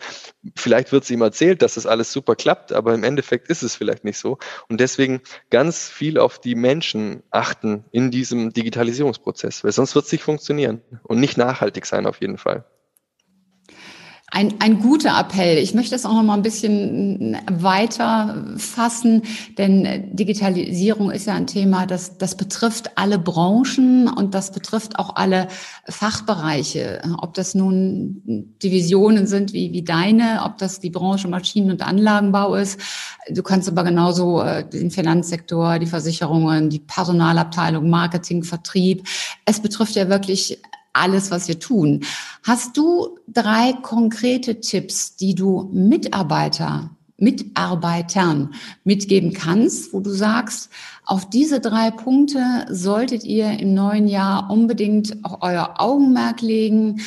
Vielleicht 0.57 0.92
wird 0.92 1.05
es 1.05 1.11
ihm 1.11 1.20
erzählt, 1.20 1.62
dass 1.62 1.74
das 1.74 1.87
alles 1.87 2.12
super 2.12 2.37
klappt, 2.37 2.72
aber 2.72 2.94
im 2.94 3.05
Endeffekt 3.05 3.48
ist 3.48 3.62
es 3.62 3.74
vielleicht 3.74 4.05
nicht 4.05 4.18
so. 4.18 4.38
Und 4.68 4.81
deswegen 4.81 5.20
ganz 5.50 5.88
viel 5.88 6.18
auf 6.18 6.38
die 6.38 6.55
Menschen 6.55 7.22
achten 7.31 7.85
in 7.90 8.11
diesem 8.11 8.53
Digitalisierungsprozess, 8.53 9.64
weil 9.64 9.72
sonst 9.72 9.94
wird 9.94 10.07
es 10.07 10.12
nicht 10.12 10.22
funktionieren 10.22 10.81
und 11.03 11.18
nicht 11.18 11.37
nachhaltig 11.37 11.87
sein 11.87 12.07
auf 12.07 12.20
jeden 12.20 12.38
Fall. 12.38 12.64
Ein, 14.33 14.55
ein 14.61 14.79
guter 14.79 15.19
Appell. 15.19 15.59
Ich 15.59 15.75
möchte 15.75 15.97
es 15.97 16.07
auch 16.07 16.14
noch 16.14 16.23
mal 16.23 16.35
ein 16.35 16.43
bisschen 16.43 17.37
weiter 17.51 18.45
fassen, 18.57 19.23
denn 19.59 20.14
Digitalisierung 20.14 21.11
ist 21.11 21.27
ja 21.27 21.35
ein 21.35 21.49
Thema, 21.49 21.85
das, 21.85 22.16
das 22.16 22.37
betrifft 22.37 22.97
alle 22.97 23.19
Branchen 23.19 24.07
und 24.07 24.35
das 24.35 24.53
betrifft 24.53 25.01
auch 25.01 25.16
alle 25.16 25.49
Fachbereiche. 25.88 27.03
Ob 27.19 27.35
das 27.35 27.57
nun 27.57 28.23
Divisionen 28.62 29.27
sind 29.27 29.53
wie, 29.53 29.73
wie 29.73 29.83
deine, 29.83 30.43
ob 30.45 30.59
das 30.59 30.79
die 30.79 30.90
Branche 30.90 31.27
Maschinen- 31.27 31.73
und 31.73 31.83
Anlagenbau 31.83 32.55
ist. 32.55 32.79
Du 33.31 33.43
kannst 33.43 33.69
aber 33.69 33.83
genauso 33.83 34.43
äh, 34.43 34.64
den 34.64 34.93
Finanzsektor, 34.93 35.81
die 35.81 35.87
Versicherungen, 35.87 36.71
die 36.71 36.79
Personalabteilung, 36.79 37.90
Marketing, 37.90 38.45
Vertrieb. 38.45 39.09
Es 39.45 39.59
betrifft 39.59 39.97
ja 39.97 40.09
wirklich 40.09 40.61
alles, 40.92 41.31
was 41.31 41.48
wir 41.48 41.59
tun. 41.59 42.05
Hast 42.42 42.76
du 42.76 43.18
drei 43.29 43.72
konkrete 43.83 44.61
Tipps, 44.61 45.16
die 45.16 45.35
du 45.35 45.70
Mitarbeiter, 45.72 46.90
Mitarbeitern 47.16 48.55
mitgeben 48.85 49.33
kannst, 49.33 49.92
wo 49.92 50.00
du 50.00 50.11
sagst, 50.11 50.70
auf 51.05 51.29
diese 51.29 51.61
drei 51.61 51.90
Punkte 51.90 52.66
solltet 52.70 53.24
ihr 53.24 53.59
im 53.59 53.74
neuen 53.74 54.09
Jahr 54.09 54.50
unbedingt 54.50 55.24
auch 55.24 55.42
euer 55.42 55.74
Augenmerk 55.79 56.40
legen, 56.40 57.00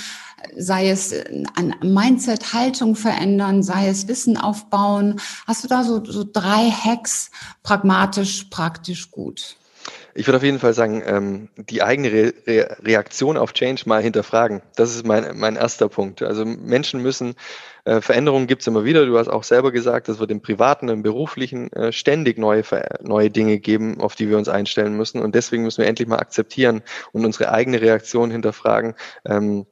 sei 0.58 0.89
es 0.89 1.13
an 1.56 1.76
Mindset, 1.82 2.54
Haltung 2.54 2.96
verändern, 2.96 3.63
sei 3.63 3.88
es 3.88 4.08
Wissen 4.08 4.38
aufbauen. 4.38 5.19
Hast 5.48 5.63
du 5.63 5.67
da 5.67 5.84
so, 5.84 6.04
so 6.04 6.26
drei 6.32 6.69
Hacks 6.69 7.32
pragmatisch, 7.63 8.46
praktisch 8.50 9.10
gut? 9.10 9.56
Ich 10.15 10.28
würde 10.28 10.38
auf 10.38 10.43
jeden 10.43 10.60
Fall 10.60 10.73
sagen, 10.73 11.02
ähm, 11.06 11.49
die 11.58 11.82
eigene 11.82 12.12
Re 12.12 12.34
Re 12.45 12.78
Reaktion 12.84 13.38
auf 13.38 13.54
Change 13.54 13.84
mal 13.86 14.02
hinterfragen. 14.02 14.62
Das 14.76 14.95
ist 14.95 15.06
mein, 15.06 15.38
mein 15.38 15.56
erster 15.56 15.89
Punkt. 15.89 16.21
Also 16.21 16.45
Menschen 16.45 17.02
müssen, 17.02 17.36
äh, 17.86 17.99
Veränderungen 17.99 18.47
gibt 18.47 18.62
es 18.62 18.67
immer 18.67 18.86
wieder. 18.86 19.06
Du 19.06 19.17
hast 19.17 19.28
auch 19.28 19.43
selber 19.43 19.71
gesagt, 19.71 20.10
es 20.10 20.19
wird 20.19 20.32
im 20.32 20.41
Privaten, 20.41 20.89
im 20.89 21.04
Beruflichen 21.04 21.71
äh, 21.73 21.91
ständig 21.91 22.38
neue, 22.38 22.63
neue 23.02 23.30
Dinge 23.32 23.60
geben, 23.60 24.02
auf 24.02 24.15
die 24.15 24.30
wir 24.30 24.38
uns 24.38 24.49
einstellen 24.49 24.95
müssen. 24.95 25.21
Und 25.21 25.36
deswegen 25.36 25.63
müssen 25.63 25.80
wir 25.82 25.88
endlich 25.88 26.08
mal 26.08 26.19
akzeptieren 26.19 26.84
und 27.12 27.26
unsere 27.26 27.52
eigene 27.52 27.82
Reaktion 27.82 28.30
hinterfragen. 28.32 28.93
Ähm, 29.26 29.65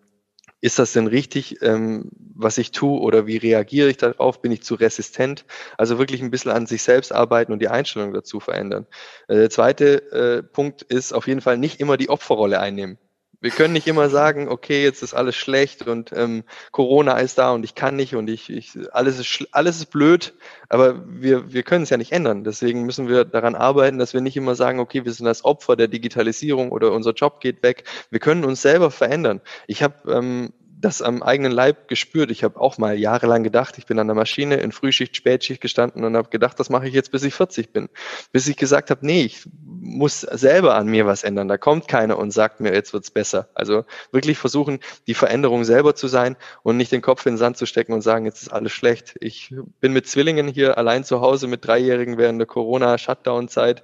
ist 0.61 0.79
das 0.79 0.93
denn 0.93 1.07
richtig, 1.07 1.61
ähm, 1.61 2.11
was 2.35 2.57
ich 2.57 2.71
tue 2.71 2.99
oder 2.99 3.27
wie 3.27 3.37
reagiere 3.37 3.89
ich 3.89 3.97
darauf? 3.97 4.41
Bin 4.41 4.51
ich 4.51 4.63
zu 4.63 4.75
resistent? 4.75 5.45
Also 5.77 5.97
wirklich 5.97 6.21
ein 6.21 6.31
bisschen 6.31 6.51
an 6.51 6.67
sich 6.67 6.83
selbst 6.83 7.11
arbeiten 7.11 7.51
und 7.51 7.59
die 7.59 7.67
Einstellung 7.67 8.13
dazu 8.13 8.39
verändern. 8.39 8.85
Äh, 9.27 9.35
der 9.37 9.49
zweite 9.49 10.11
äh, 10.11 10.43
Punkt 10.43 10.83
ist 10.83 11.13
auf 11.13 11.27
jeden 11.27 11.41
Fall 11.41 11.57
nicht 11.57 11.79
immer 11.79 11.97
die 11.97 12.09
Opferrolle 12.09 12.59
einnehmen. 12.59 12.97
Wir 13.41 13.49
können 13.49 13.73
nicht 13.73 13.87
immer 13.87 14.09
sagen, 14.09 14.47
okay, 14.47 14.83
jetzt 14.83 15.01
ist 15.01 15.15
alles 15.15 15.35
schlecht 15.35 15.87
und 15.87 16.11
ähm, 16.13 16.43
Corona 16.71 17.17
ist 17.17 17.39
da 17.39 17.51
und 17.51 17.63
ich 17.63 17.73
kann 17.73 17.95
nicht 17.95 18.15
und 18.15 18.29
ich, 18.29 18.49
ich 18.51 18.71
alles 18.93 19.19
ist 19.19 19.47
alles 19.51 19.77
ist 19.77 19.87
blöd, 19.87 20.33
aber 20.69 21.03
wir 21.07 21.51
wir 21.51 21.63
können 21.63 21.83
es 21.83 21.89
ja 21.89 21.97
nicht 21.97 22.11
ändern. 22.11 22.43
Deswegen 22.43 22.85
müssen 22.85 23.07
wir 23.07 23.25
daran 23.25 23.55
arbeiten, 23.55 23.97
dass 23.97 24.13
wir 24.13 24.21
nicht 24.21 24.37
immer 24.37 24.53
sagen, 24.55 24.79
okay, 24.79 25.05
wir 25.05 25.11
sind 25.11 25.25
das 25.25 25.43
Opfer 25.43 25.75
der 25.75 25.87
Digitalisierung 25.87 26.71
oder 26.71 26.91
unser 26.91 27.13
Job 27.13 27.41
geht 27.41 27.63
weg. 27.63 27.83
Wir 28.11 28.19
können 28.19 28.45
uns 28.45 28.61
selber 28.61 28.91
verändern. 28.91 29.41
Ich 29.67 29.81
habe 29.81 30.11
ähm, 30.11 30.53
das 30.81 31.01
am 31.01 31.21
eigenen 31.21 31.51
Leib 31.51 31.87
gespürt. 31.87 32.31
Ich 32.31 32.43
habe 32.43 32.59
auch 32.59 32.77
mal 32.77 32.97
jahrelang 32.97 33.43
gedacht, 33.43 33.77
ich 33.77 33.85
bin 33.85 33.99
an 33.99 34.07
der 34.07 34.15
Maschine 34.15 34.55
in 34.55 34.71
Frühschicht, 34.71 35.15
Spätschicht 35.15 35.61
gestanden 35.61 36.03
und 36.03 36.17
habe 36.17 36.29
gedacht, 36.29 36.59
das 36.59 36.69
mache 36.69 36.87
ich 36.87 36.93
jetzt, 36.93 37.11
bis 37.11 37.23
ich 37.23 37.33
40 37.33 37.71
bin. 37.71 37.89
Bis 38.31 38.47
ich 38.47 38.57
gesagt 38.57 38.89
habe, 38.89 39.05
nee, 39.05 39.23
ich 39.23 39.47
muss 39.63 40.21
selber 40.21 40.75
an 40.75 40.87
mir 40.87 41.05
was 41.05 41.23
ändern. 41.23 41.47
Da 41.47 41.57
kommt 41.57 41.87
keiner 41.87 42.17
und 42.17 42.31
sagt 42.31 42.59
mir, 42.59 42.73
jetzt 42.73 42.93
wird's 42.93 43.11
besser. 43.11 43.49
Also 43.53 43.85
wirklich 44.11 44.37
versuchen, 44.37 44.79
die 45.07 45.13
Veränderung 45.13 45.63
selber 45.63 45.95
zu 45.95 46.07
sein 46.07 46.35
und 46.63 46.77
nicht 46.77 46.91
den 46.91 47.01
Kopf 47.01 47.25
in 47.25 47.33
den 47.33 47.37
Sand 47.37 47.57
zu 47.57 47.65
stecken 47.65 47.93
und 47.93 48.01
sagen, 48.01 48.25
jetzt 48.25 48.41
ist 48.41 48.49
alles 48.49 48.71
schlecht. 48.71 49.15
Ich 49.19 49.53
bin 49.79 49.93
mit 49.93 50.07
Zwillingen 50.07 50.47
hier 50.47 50.77
allein 50.77 51.03
zu 51.03 51.21
Hause 51.21 51.47
mit 51.47 51.65
Dreijährigen 51.65 52.17
während 52.17 52.39
der 52.39 52.47
Corona-Shutdown-Zeit 52.47 53.83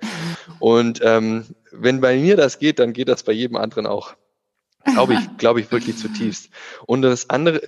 und 0.60 1.01
ähm, 1.03 1.45
wenn 1.71 2.01
bei 2.01 2.17
mir 2.17 2.36
das 2.36 2.60
geht, 2.60 2.79
dann 2.79 2.93
geht 2.93 3.10
das 3.10 3.23
bei 3.23 3.33
jedem 3.33 3.57
anderen 3.57 3.86
auch. 3.86 4.15
Glaube 4.93 5.13
ich, 5.13 5.38
glaube 5.38 5.60
ich 5.60 5.71
wirklich 5.71 5.97
zutiefst. 5.97 6.50
Und 6.86 7.02
das 7.02 7.30
andere, 7.30 7.62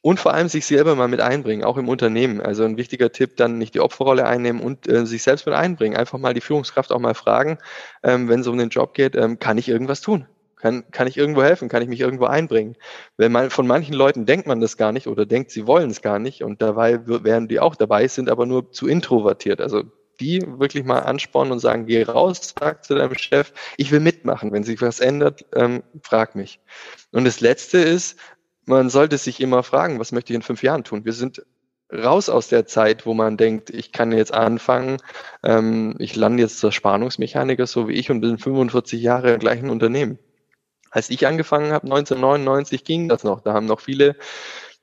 und 0.00 0.20
vor 0.20 0.32
allem 0.32 0.48
sich 0.48 0.66
selber 0.66 0.94
mal 0.94 1.08
mit 1.08 1.20
einbringen, 1.20 1.64
auch 1.64 1.76
im 1.76 1.88
Unternehmen. 1.88 2.40
Also 2.40 2.64
ein 2.64 2.76
wichtiger 2.76 3.10
Tipp, 3.10 3.36
dann 3.36 3.58
nicht 3.58 3.74
die 3.74 3.80
Opferrolle 3.80 4.26
einnehmen 4.26 4.60
und 4.60 4.88
äh, 4.88 5.06
sich 5.06 5.22
selbst 5.22 5.46
mit 5.46 5.54
einbringen. 5.54 5.96
Einfach 5.96 6.18
mal 6.18 6.34
die 6.34 6.40
Führungskraft 6.40 6.92
auch 6.92 7.00
mal 7.00 7.14
fragen, 7.14 7.58
ähm, 8.02 8.28
wenn 8.28 8.40
es 8.40 8.46
um 8.46 8.58
den 8.58 8.68
Job 8.68 8.94
geht, 8.94 9.16
ähm, 9.16 9.38
kann 9.38 9.58
ich 9.58 9.68
irgendwas 9.68 10.00
tun? 10.00 10.26
Kann, 10.56 10.90
kann 10.90 11.06
ich 11.06 11.16
irgendwo 11.16 11.42
helfen? 11.42 11.68
Kann 11.68 11.82
ich 11.82 11.88
mich 11.88 12.00
irgendwo 12.00 12.24
einbringen? 12.24 12.76
Wenn 13.16 13.30
man, 13.30 13.50
von 13.50 13.66
manchen 13.66 13.94
Leuten 13.94 14.26
denkt 14.26 14.46
man 14.46 14.60
das 14.60 14.76
gar 14.76 14.92
nicht 14.92 15.06
oder 15.06 15.24
denkt, 15.24 15.50
sie 15.52 15.66
wollen 15.66 15.90
es 15.90 16.02
gar 16.02 16.18
nicht 16.18 16.42
und 16.42 16.62
dabei 16.62 17.06
wären 17.06 17.46
die 17.46 17.60
auch 17.60 17.76
dabei, 17.76 18.08
sind 18.08 18.28
aber 18.28 18.44
nur 18.44 18.72
zu 18.72 18.88
introvertiert. 18.88 19.60
Also 19.60 19.84
die 20.20 20.42
wirklich 20.46 20.84
mal 20.84 21.00
anspornen 21.00 21.52
und 21.52 21.58
sagen, 21.58 21.86
geh 21.86 22.02
raus, 22.02 22.54
sag 22.58 22.84
zu 22.84 22.94
deinem 22.94 23.16
Chef, 23.16 23.52
ich 23.76 23.90
will 23.90 24.00
mitmachen. 24.00 24.52
Wenn 24.52 24.64
sich 24.64 24.80
was 24.82 25.00
ändert, 25.00 25.44
ähm, 25.54 25.82
frag 26.02 26.34
mich. 26.34 26.60
Und 27.12 27.24
das 27.24 27.40
Letzte 27.40 27.78
ist, 27.78 28.18
man 28.64 28.90
sollte 28.90 29.18
sich 29.18 29.40
immer 29.40 29.62
fragen, 29.62 29.98
was 29.98 30.12
möchte 30.12 30.32
ich 30.32 30.36
in 30.36 30.42
fünf 30.42 30.62
Jahren 30.62 30.84
tun? 30.84 31.04
Wir 31.04 31.12
sind 31.12 31.42
raus 31.92 32.28
aus 32.28 32.48
der 32.48 32.66
Zeit, 32.66 33.06
wo 33.06 33.14
man 33.14 33.36
denkt, 33.36 33.70
ich 33.70 33.92
kann 33.92 34.12
jetzt 34.12 34.34
anfangen, 34.34 34.98
ähm, 35.42 35.96
ich 35.98 36.16
lande 36.16 36.42
jetzt 36.42 36.58
zur 36.58 36.72
Spannungsmechaniker, 36.72 37.66
so 37.66 37.88
wie 37.88 37.94
ich, 37.94 38.10
und 38.10 38.20
bin 38.20 38.38
45 38.38 39.00
Jahre 39.00 39.32
im 39.32 39.40
gleichen 39.40 39.70
Unternehmen. 39.70 40.18
Als 40.90 41.10
ich 41.10 41.26
angefangen 41.26 41.72
habe, 41.72 41.84
1999, 41.86 42.84
ging 42.84 43.08
das 43.08 43.24
noch. 43.24 43.40
Da 43.40 43.52
haben 43.52 43.66
noch 43.66 43.80
viele 43.80 44.16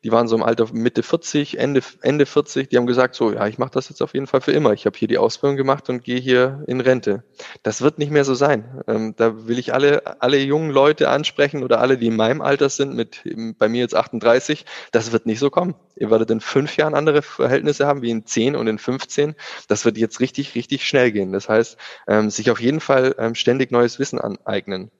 die 0.06 0.12
waren 0.12 0.28
so 0.28 0.36
im 0.36 0.44
Alter 0.44 0.68
Mitte 0.72 1.02
40, 1.02 1.58
Ende, 1.58 1.82
Ende 2.04 2.28
40, 2.28 2.70
die 2.70 2.78
haben 2.78 2.86
gesagt, 2.86 3.16
so, 3.16 3.34
ja, 3.34 3.48
ich 3.48 3.58
mache 3.58 3.72
das 3.72 3.90
jetzt 3.90 4.04
auf 4.04 4.14
jeden 4.14 4.28
Fall 4.28 4.40
für 4.40 4.52
immer. 4.52 4.72
Ich 4.72 4.86
habe 4.86 4.96
hier 4.96 5.08
die 5.08 5.18
Ausbildung 5.18 5.58
gemacht 5.58 5.90
und 5.90 6.04
gehe 6.04 6.20
hier 6.20 6.64
in 6.68 6.80
Rente. 6.80 7.24
Das 7.64 7.82
wird 7.82 7.98
nicht 7.98 8.12
mehr 8.12 8.24
so 8.24 8.36
sein. 8.36 8.84
Ähm, 8.88 9.16
da 9.18 9.48
will 9.48 9.58
ich 9.58 9.74
alle, 9.74 10.22
alle 10.22 10.38
jungen 10.38 10.70
Leute 10.70 11.10
ansprechen 11.10 11.64
oder 11.64 11.82
alle, 11.82 11.98
die 11.98 12.06
in 12.06 12.16
meinem 12.16 12.42
Alter 12.42 12.70
sind, 12.70 12.94
mit 12.94 13.24
bei 13.58 13.68
mir 13.68 13.82
jetzt 13.82 13.96
38, 13.96 14.66
das 14.92 15.12
wird 15.12 15.26
nicht 15.26 15.40
so 15.40 15.50
kommen. 15.50 15.74
Ihr 15.96 16.12
werdet 16.12 16.30
in 16.30 16.40
fünf 16.40 16.78
Jahren 16.78 16.94
andere 16.94 17.24
Verhältnisse 17.24 17.88
haben 17.88 18.04
wie 18.04 18.12
in 18.12 18.28
zehn 18.28 18.56
und 18.56 18.68
in 18.68 18.78
15. 18.78 19.34
Das 19.68 19.86
wird 19.86 19.98
jetzt 19.98 20.20
richtig, 20.20 20.54
richtig 20.54 20.86
schnell 20.86 21.12
gehen. 21.12 21.32
Das 21.32 21.50
heißt, 21.50 21.78
ähm, 22.08 22.30
sich 22.30 22.52
auf 22.52 22.62
jeden 22.62 22.80
Fall 22.80 23.16
ähm, 23.18 23.34
ständig 23.34 23.72
neues 23.72 23.98
Wissen 23.98 24.22
aneignen. 24.22 24.92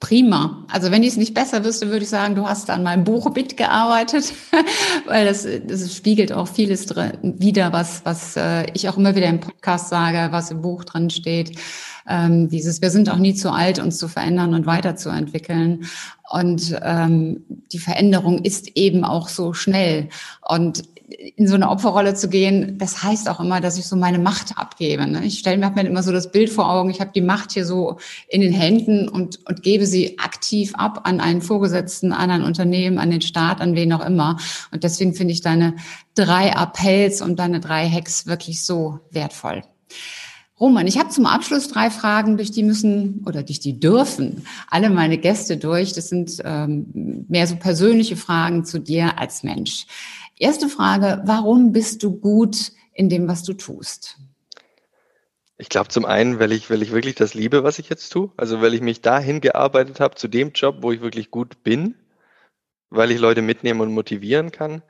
Prima. 0.00 0.64
Also 0.72 0.90
wenn 0.90 1.02
ich 1.02 1.10
es 1.10 1.16
nicht 1.18 1.34
besser 1.34 1.62
wüsste, 1.62 1.88
würde 1.90 2.04
ich 2.04 2.08
sagen, 2.08 2.34
du 2.34 2.48
hast 2.48 2.70
an 2.70 2.82
meinem 2.82 3.04
Buch 3.04 3.34
mitgearbeitet, 3.34 4.32
weil 5.06 5.26
das, 5.26 5.46
das 5.66 5.94
spiegelt 5.94 6.32
auch 6.32 6.48
vieles 6.48 6.86
drin, 6.86 7.12
wieder, 7.22 7.74
was, 7.74 8.02
was 8.04 8.34
äh, 8.36 8.64
ich 8.72 8.88
auch 8.88 8.96
immer 8.96 9.14
wieder 9.14 9.26
im 9.26 9.40
Podcast 9.40 9.90
sage, 9.90 10.32
was 10.32 10.50
im 10.50 10.62
Buch 10.62 10.84
drin 10.84 11.10
steht. 11.10 11.58
Ähm, 12.08 12.48
dieses, 12.48 12.80
wir 12.80 12.90
sind 12.90 13.10
auch 13.10 13.18
nie 13.18 13.34
zu 13.34 13.52
alt, 13.52 13.78
uns 13.78 13.98
zu 13.98 14.08
verändern 14.08 14.54
und 14.54 14.64
weiterzuentwickeln. 14.64 15.84
Und 16.30 16.78
ähm, 16.82 17.44
die 17.72 17.80
Veränderung 17.80 18.44
ist 18.44 18.76
eben 18.76 19.04
auch 19.04 19.28
so 19.28 19.52
schnell. 19.52 20.08
Und 20.46 20.84
in 21.36 21.48
so 21.48 21.54
eine 21.54 21.68
Opferrolle 21.68 22.14
zu 22.14 22.28
gehen, 22.28 22.78
das 22.78 23.02
heißt 23.02 23.28
auch 23.28 23.40
immer, 23.40 23.60
dass 23.60 23.78
ich 23.78 23.86
so 23.86 23.96
meine 23.96 24.18
Macht 24.18 24.56
abgebe. 24.56 25.06
Ne? 25.06 25.24
Ich 25.24 25.40
stelle 25.40 25.58
mir 25.58 25.84
immer 25.84 26.02
so 26.04 26.12
das 26.12 26.30
Bild 26.30 26.50
vor 26.50 26.70
Augen, 26.70 26.90
ich 26.90 27.00
habe 27.00 27.10
die 27.12 27.20
Macht 27.20 27.52
hier 27.52 27.66
so 27.66 27.98
in 28.28 28.40
den 28.40 28.52
Händen 28.52 29.08
und, 29.08 29.40
und 29.48 29.62
gebe 29.62 29.86
sie 29.86 30.20
aktiv 30.20 30.72
ab 30.76 31.00
an 31.04 31.20
einen 31.20 31.42
Vorgesetzten, 31.42 32.12
an 32.12 32.30
ein 32.30 32.44
Unternehmen, 32.44 32.98
an 32.98 33.10
den 33.10 33.22
Staat, 33.22 33.60
an 33.60 33.74
wen 33.74 33.92
auch 33.92 34.04
immer. 34.04 34.38
Und 34.70 34.84
deswegen 34.84 35.14
finde 35.14 35.32
ich 35.32 35.40
deine 35.40 35.74
drei 36.14 36.54
Appells 36.54 37.22
und 37.22 37.40
deine 37.40 37.60
drei 37.60 37.88
Hacks 37.88 38.26
wirklich 38.26 38.64
so 38.64 39.00
wertvoll. 39.10 39.62
Roman, 40.60 40.86
ich 40.86 40.98
habe 40.98 41.08
zum 41.08 41.24
Abschluss 41.24 41.68
drei 41.68 41.88
Fragen, 41.88 42.36
durch 42.36 42.50
die 42.50 42.62
müssen 42.62 43.24
oder 43.26 43.42
durch 43.42 43.60
die 43.60 43.80
dürfen 43.80 44.46
alle 44.68 44.90
meine 44.90 45.16
Gäste 45.16 45.56
durch. 45.56 45.94
Das 45.94 46.10
sind 46.10 46.36
ähm, 46.44 47.24
mehr 47.28 47.46
so 47.46 47.56
persönliche 47.56 48.16
Fragen 48.16 48.66
zu 48.66 48.78
dir 48.78 49.18
als 49.18 49.42
Mensch. 49.42 49.86
Erste 50.36 50.68
Frage, 50.68 51.22
warum 51.24 51.72
bist 51.72 52.02
du 52.02 52.12
gut 52.12 52.72
in 52.92 53.08
dem, 53.08 53.26
was 53.26 53.42
du 53.42 53.54
tust? 53.54 54.18
Ich 55.56 55.70
glaube 55.70 55.88
zum 55.88 56.04
einen, 56.04 56.38
weil 56.38 56.52
ich, 56.52 56.70
weil 56.70 56.82
ich 56.82 56.92
wirklich 56.92 57.14
das 57.14 57.32
liebe, 57.32 57.64
was 57.64 57.78
ich 57.78 57.88
jetzt 57.88 58.10
tue. 58.10 58.30
Also 58.36 58.60
weil 58.60 58.74
ich 58.74 58.82
mich 58.82 59.00
dahin 59.00 59.40
gearbeitet 59.40 59.98
habe, 59.98 60.16
zu 60.16 60.28
dem 60.28 60.52
Job, 60.52 60.78
wo 60.80 60.92
ich 60.92 61.00
wirklich 61.00 61.30
gut 61.30 61.62
bin, 61.62 61.94
weil 62.90 63.10
ich 63.10 63.18
Leute 63.18 63.40
mitnehmen 63.40 63.80
und 63.80 63.94
motivieren 63.94 64.52
kann, 64.52 64.82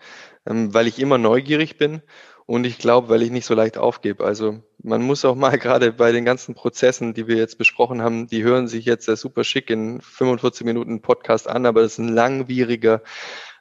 ähm, 0.46 0.74
weil 0.74 0.88
ich 0.88 0.98
immer 0.98 1.18
neugierig 1.18 1.78
bin 1.78 2.02
und 2.50 2.66
ich 2.66 2.78
glaube, 2.78 3.08
weil 3.10 3.22
ich 3.22 3.30
nicht 3.30 3.46
so 3.46 3.54
leicht 3.54 3.78
aufgebe. 3.78 4.24
Also 4.24 4.60
man 4.82 5.02
muss 5.02 5.24
auch 5.24 5.36
mal 5.36 5.56
gerade 5.58 5.92
bei 5.92 6.10
den 6.10 6.24
ganzen 6.24 6.56
Prozessen, 6.56 7.14
die 7.14 7.28
wir 7.28 7.36
jetzt 7.36 7.58
besprochen 7.58 8.02
haben, 8.02 8.26
die 8.26 8.42
hören 8.42 8.66
sich 8.66 8.86
jetzt 8.86 9.06
super 9.06 9.44
schick 9.44 9.70
in 9.70 10.00
45 10.00 10.66
Minuten 10.66 11.00
Podcast 11.00 11.48
an, 11.48 11.64
aber 11.64 11.82
das 11.82 11.92
ist 11.92 11.98
ein 11.98 12.08
langwieriger 12.08 13.02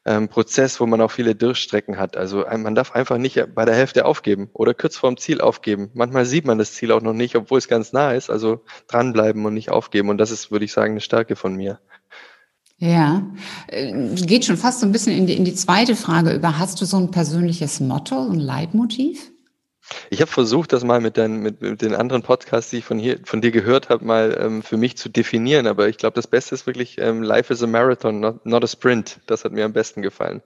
ähm, 0.06 0.28
Prozess, 0.28 0.80
wo 0.80 0.88
man 0.88 1.02
auch 1.02 1.12
viele 1.12 1.36
Durchstrecken 1.36 2.00
hat. 2.00 2.18
Also 2.18 2.46
man 2.58 2.74
darf 2.74 2.94
einfach 2.94 3.20
nicht 3.20 3.54
bei 3.54 3.64
der 3.64 3.76
Hälfte 3.76 4.06
aufgeben 4.06 4.50
oder 4.54 4.74
kurz 4.74 4.98
vorm 4.98 5.18
Ziel 5.18 5.40
aufgeben. 5.40 5.92
Manchmal 5.94 6.26
sieht 6.26 6.46
man 6.46 6.58
das 6.58 6.74
Ziel 6.74 6.92
auch 6.92 7.04
noch 7.04 7.14
nicht, 7.14 7.36
obwohl 7.36 7.60
es 7.60 7.68
ganz 7.68 7.94
nah 7.94 8.14
ist. 8.14 8.32
Also 8.32 8.64
dranbleiben 8.88 9.46
und 9.46 9.54
nicht 9.54 9.70
aufgeben. 9.70 10.10
Und 10.10 10.18
das 10.18 10.32
ist, 10.32 10.50
würde 10.50 10.66
ich 10.66 10.72
sagen, 10.72 10.94
eine 10.94 11.02
Stärke 11.02 11.36
von 11.36 11.54
mir. 11.54 11.80
Ja, 12.80 13.24
äh, 13.68 13.92
geht 14.16 14.46
schon 14.46 14.58
fast 14.58 14.80
so 14.80 14.86
ein 14.86 14.92
bisschen 14.94 15.16
in 15.16 15.28
die, 15.28 15.36
in 15.36 15.44
die 15.44 15.54
zweite 15.54 15.96
Frage 15.96 16.32
über. 16.32 16.58
Hast 16.58 16.80
du 16.82 16.86
so 16.86 16.98
ein 16.98 17.12
persönliches 17.12 17.82
Motto, 17.82 18.30
ein 18.30 18.40
Leitmotiv? 18.40 19.32
Ich 20.10 20.22
habe 20.22 20.32
versucht, 20.32 20.72
das 20.72 20.84
mal 20.84 21.02
mit, 21.02 21.18
deinen, 21.18 21.42
mit, 21.42 21.62
mit 21.62 21.82
den 21.82 21.94
anderen 21.94 22.22
Podcasts, 22.22 22.70
die 22.70 22.78
ich 22.78 22.86
von, 22.86 23.00
hier, 23.00 23.20
von 23.26 23.42
dir 23.42 23.52
gehört 23.52 23.90
habe, 23.90 24.06
mal 24.06 24.38
ähm, 24.40 24.62
für 24.64 24.78
mich 24.78 24.98
zu 24.98 25.10
definieren. 25.10 25.68
Aber 25.68 25.90
ich 25.90 25.98
glaube, 25.98 26.16
das 26.16 26.28
Beste 26.28 26.56
ist 26.56 26.68
wirklich 26.68 26.98
ähm, 27.00 27.22
Life 27.22 27.52
is 27.52 27.64
a 27.64 27.68
Marathon, 27.68 28.20
not, 28.20 28.46
not 28.46 28.64
a 28.64 28.68
Sprint. 28.68 29.20
Das 29.26 29.44
hat 29.44 29.52
mir 29.52 29.66
am 29.66 29.74
besten 29.74 30.02
gefallen 30.02 30.42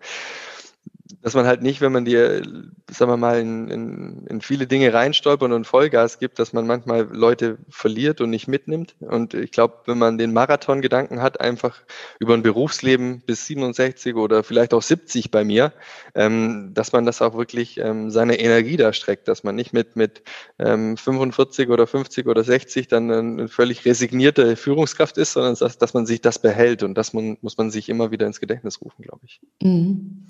dass 1.21 1.33
man 1.33 1.45
halt 1.45 1.61
nicht, 1.61 1.81
wenn 1.81 1.91
man 1.91 2.05
dir, 2.05 2.43
sagen 2.89 3.11
wir 3.11 3.17
mal, 3.17 3.39
in, 3.39 3.69
in, 3.69 4.27
in 4.27 4.41
viele 4.41 4.67
Dinge 4.67 4.93
reinstolpert 4.93 5.51
und 5.51 5.67
Vollgas 5.67 6.17
gibt, 6.17 6.39
dass 6.39 6.53
man 6.53 6.65
manchmal 6.65 7.07
Leute 7.11 7.57
verliert 7.69 8.21
und 8.21 8.29
nicht 8.29 8.47
mitnimmt. 8.47 8.95
Und 8.99 9.33
ich 9.33 9.51
glaube, 9.51 9.79
wenn 9.85 9.97
man 9.97 10.17
den 10.17 10.31
Marathon-Gedanken 10.31 11.21
hat, 11.21 11.41
einfach 11.41 11.81
über 12.19 12.33
ein 12.33 12.43
Berufsleben 12.43 13.21
bis 13.25 13.45
67 13.47 14.15
oder 14.15 14.43
vielleicht 14.43 14.73
auch 14.73 14.81
70 14.81 15.29
bei 15.29 15.43
mir, 15.43 15.73
ähm, 16.15 16.71
dass 16.73 16.93
man 16.93 17.05
das 17.05 17.21
auch 17.21 17.35
wirklich 17.35 17.79
ähm, 17.79 18.09
seine 18.09 18.39
Energie 18.39 18.77
da 18.77 18.93
streckt, 18.93 19.27
dass 19.27 19.43
man 19.43 19.55
nicht 19.55 19.73
mit, 19.73 19.95
mit 19.95 20.23
ähm, 20.59 20.95
45 20.95 21.69
oder 21.69 21.85
50 21.85 22.27
oder 22.27 22.43
60 22.43 22.87
dann 22.87 23.11
eine 23.11 23.47
völlig 23.49 23.83
resignierte 23.85 24.55
Führungskraft 24.55 25.17
ist, 25.17 25.33
sondern 25.33 25.55
dass, 25.55 25.77
dass 25.77 25.93
man 25.93 26.05
sich 26.05 26.21
das 26.21 26.39
behält 26.39 26.81
und 26.83 26.95
das 26.95 27.13
man, 27.13 27.37
muss 27.41 27.57
man 27.57 27.71
sich 27.71 27.89
immer 27.89 28.11
wieder 28.11 28.25
ins 28.25 28.39
Gedächtnis 28.39 28.81
rufen, 28.81 29.03
glaube 29.03 29.21
ich. 29.25 29.41
Mhm. 29.61 30.27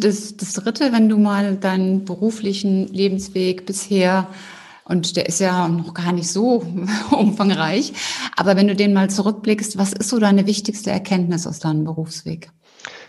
Das, 0.00 0.36
das 0.36 0.52
Dritte, 0.52 0.92
wenn 0.92 1.08
du 1.08 1.18
mal 1.18 1.56
deinen 1.56 2.04
beruflichen 2.04 2.88
Lebensweg 2.88 3.66
bisher 3.66 4.28
und 4.84 5.16
der 5.16 5.26
ist 5.26 5.40
ja 5.40 5.66
noch 5.68 5.94
gar 5.94 6.12
nicht 6.12 6.30
so 6.30 6.64
umfangreich. 7.10 7.92
Aber 8.36 8.56
wenn 8.56 8.68
du 8.68 8.76
den 8.76 8.92
mal 8.92 9.10
zurückblickst, 9.10 9.78
was 9.78 9.92
ist 9.92 10.08
so 10.08 10.18
deine 10.18 10.46
wichtigste 10.46 10.90
Erkenntnis 10.90 11.46
aus 11.46 11.58
deinem 11.58 11.84
Berufsweg? 11.84 12.50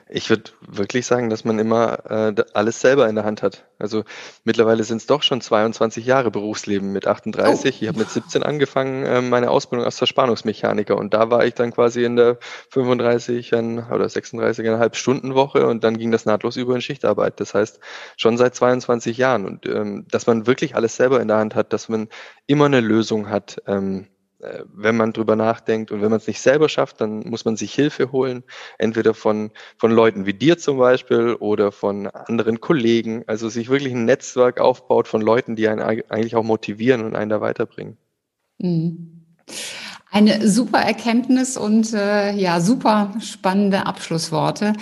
Ich 0.10 0.30
würde 0.30 0.52
wirklich 0.62 1.06
sagen, 1.06 1.30
dass 1.30 1.44
man 1.44 1.60
immer 1.60 2.10
äh, 2.10 2.44
alles 2.54 2.80
selber 2.80 3.10
in 3.10 3.16
der 3.16 3.26
Hand 3.26 3.44
hat. 3.44 3.66
Also 3.78 4.04
mittlerweile 4.44 4.84
sind 4.84 4.98
es 4.98 5.06
doch 5.06 5.22
schon 5.22 5.42
22 5.42 6.06
Jahre 6.06 6.32
Berufsleben 6.32 6.92
mit 6.94 7.08
38. 7.08 7.76
Oh. 7.76 7.78
Ich 7.82 7.88
habe 7.88 8.00
mit 8.00 8.10
17 8.10 8.42
angefangen, 8.42 9.06
äh, 9.06 9.22
meine 9.22 9.52
Ausbildung 9.52 9.86
als 9.86 9.98
Verspannungsmechaniker 9.98 10.98
und 10.98 11.14
da 11.14 11.30
war 11.30 11.46
ich 11.46 11.54
dann 11.56 11.72
quasi 11.72 12.04
in 12.04 12.16
der 12.16 12.38
35 12.70 13.54
oder 13.54 14.06
36,5 14.06 14.96
Stunden 14.96 15.36
Woche 15.36 15.68
und 15.68 15.84
dann 15.84 15.98
ging 15.98 16.12
das 16.12 16.26
nahtlos 16.26 16.56
über 16.56 16.76
in 16.76 16.82
Schichtarbeit. 16.82 17.40
Das 17.40 17.54
heißt, 17.54 17.80
schon 18.16 18.38
seit 18.38 18.56
22 18.56 19.18
Jahren 19.18 19.46
und 19.46 19.66
ähm, 19.66 20.06
dass 20.10 20.26
man 20.26 20.48
wirklich 20.48 20.76
alles 20.76 20.96
selber 20.96 21.22
in 21.22 21.28
der 21.28 21.38
Hand 21.38 21.56
hat, 21.56 21.74
dass 21.74 21.90
man 21.90 22.08
immer 22.46 22.66
eine 22.66 22.80
Lösung 22.80 23.30
hat. 23.30 23.62
Ähm, 23.68 24.08
äh, 24.08 24.17
wenn 24.40 24.96
man 24.96 25.14
drüber 25.14 25.36
nachdenkt 25.36 25.92
und 25.92 26.02
wenn 26.02 26.10
man 26.10 26.20
es 26.20 26.28
nicht 26.28 26.42
selber 26.42 26.70
schafft, 26.70 27.02
dann 27.02 27.20
muss 27.22 27.46
man 27.46 27.58
sich 27.58 27.74
Hilfe 27.74 28.12
holen, 28.12 28.44
entweder 28.78 29.14
von, 29.14 29.52
von 29.78 29.92
Leuten 29.92 30.26
wie 30.26 30.34
dir 30.34 30.58
zum 30.58 30.78
Beispiel 30.78 31.36
oder 31.36 31.72
von 31.72 32.08
anderen 32.08 32.62
Kollegen, 32.62 33.24
also 33.28 33.50
sich 33.50 33.70
wirklich 33.70 33.94
ein 33.94 34.06
Netzwerk 34.06 34.60
aufbaut 34.60 35.08
von 35.08 35.22
Leuten, 35.22 35.56
die 35.56 35.68
einen 35.68 35.82
eigentlich 35.82 36.36
auch 36.36 36.44
motivieren 36.44 37.04
und 37.04 37.16
einen 37.16 37.30
da 37.30 37.42
weiterbringen. 37.42 37.98
Mhm. 38.60 39.24
Eine 40.18 40.50
super 40.50 40.80
Erkenntnis 40.80 41.58
und 41.58 41.94
äh, 41.94 42.34
ja, 42.34 42.60
super 42.60 43.14
spannende 43.20 43.86
Abschlussworte. 43.86 44.74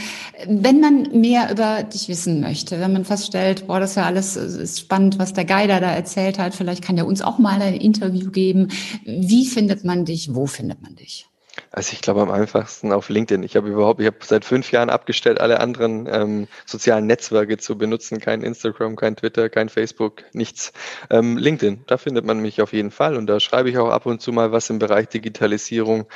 Wenn 0.47 0.79
man 0.79 1.09
mehr 1.19 1.51
über 1.51 1.83
dich 1.83 2.07
wissen 2.07 2.39
möchte, 2.39 2.79
wenn 2.79 2.93
man 2.93 3.03
feststellt, 3.03 3.67
boah, 3.67 3.81
das 3.81 3.89
ist 3.89 3.95
ja 3.97 4.05
alles 4.05 4.37
ist 4.37 4.79
spannend, 4.79 5.19
was 5.19 5.33
der 5.33 5.43
Geider 5.43 5.81
da 5.81 5.91
erzählt 5.91 6.39
hat, 6.39 6.55
vielleicht 6.55 6.81
kann 6.81 6.97
er 6.97 7.05
uns 7.05 7.21
auch 7.21 7.37
mal 7.37 7.61
ein 7.61 7.73
Interview 7.73 8.31
geben. 8.31 8.69
Wie 9.03 9.45
findet 9.45 9.83
man 9.83 10.05
dich? 10.05 10.33
Wo 10.33 10.45
findet 10.45 10.81
man 10.81 10.95
dich? 10.95 11.27
Also 11.71 11.93
ich 11.93 12.01
glaube 12.01 12.21
am 12.21 12.31
einfachsten 12.31 12.91
auf 12.91 13.09
LinkedIn. 13.09 13.43
Ich 13.43 13.55
habe 13.55 13.69
überhaupt, 13.69 13.99
ich 13.99 14.07
habe 14.07 14.17
seit 14.21 14.45
fünf 14.45 14.71
Jahren 14.71 14.89
abgestellt, 14.89 15.39
alle 15.39 15.59
anderen 15.59 16.07
ähm, 16.09 16.47
sozialen 16.65 17.05
Netzwerke 17.07 17.57
zu 17.57 17.77
benutzen. 17.77 18.19
Kein 18.19 18.41
Instagram, 18.41 18.95
kein 18.95 19.15
Twitter, 19.15 19.49
kein 19.49 19.69
Facebook, 19.69 20.23
nichts. 20.33 20.73
Ähm, 21.09 21.37
LinkedIn, 21.37 21.83
da 21.87 21.97
findet 21.97 22.25
man 22.25 22.39
mich 22.39 22.61
auf 22.61 22.73
jeden 22.73 22.91
Fall 22.91 23.15
und 23.15 23.27
da 23.27 23.39
schreibe 23.39 23.69
ich 23.69 23.77
auch 23.77 23.89
ab 23.89 24.05
und 24.05 24.21
zu 24.21 24.31
mal 24.31 24.51
was 24.51 24.69
im 24.69 24.79
Bereich 24.79 25.07
Digitalisierung 25.09 26.07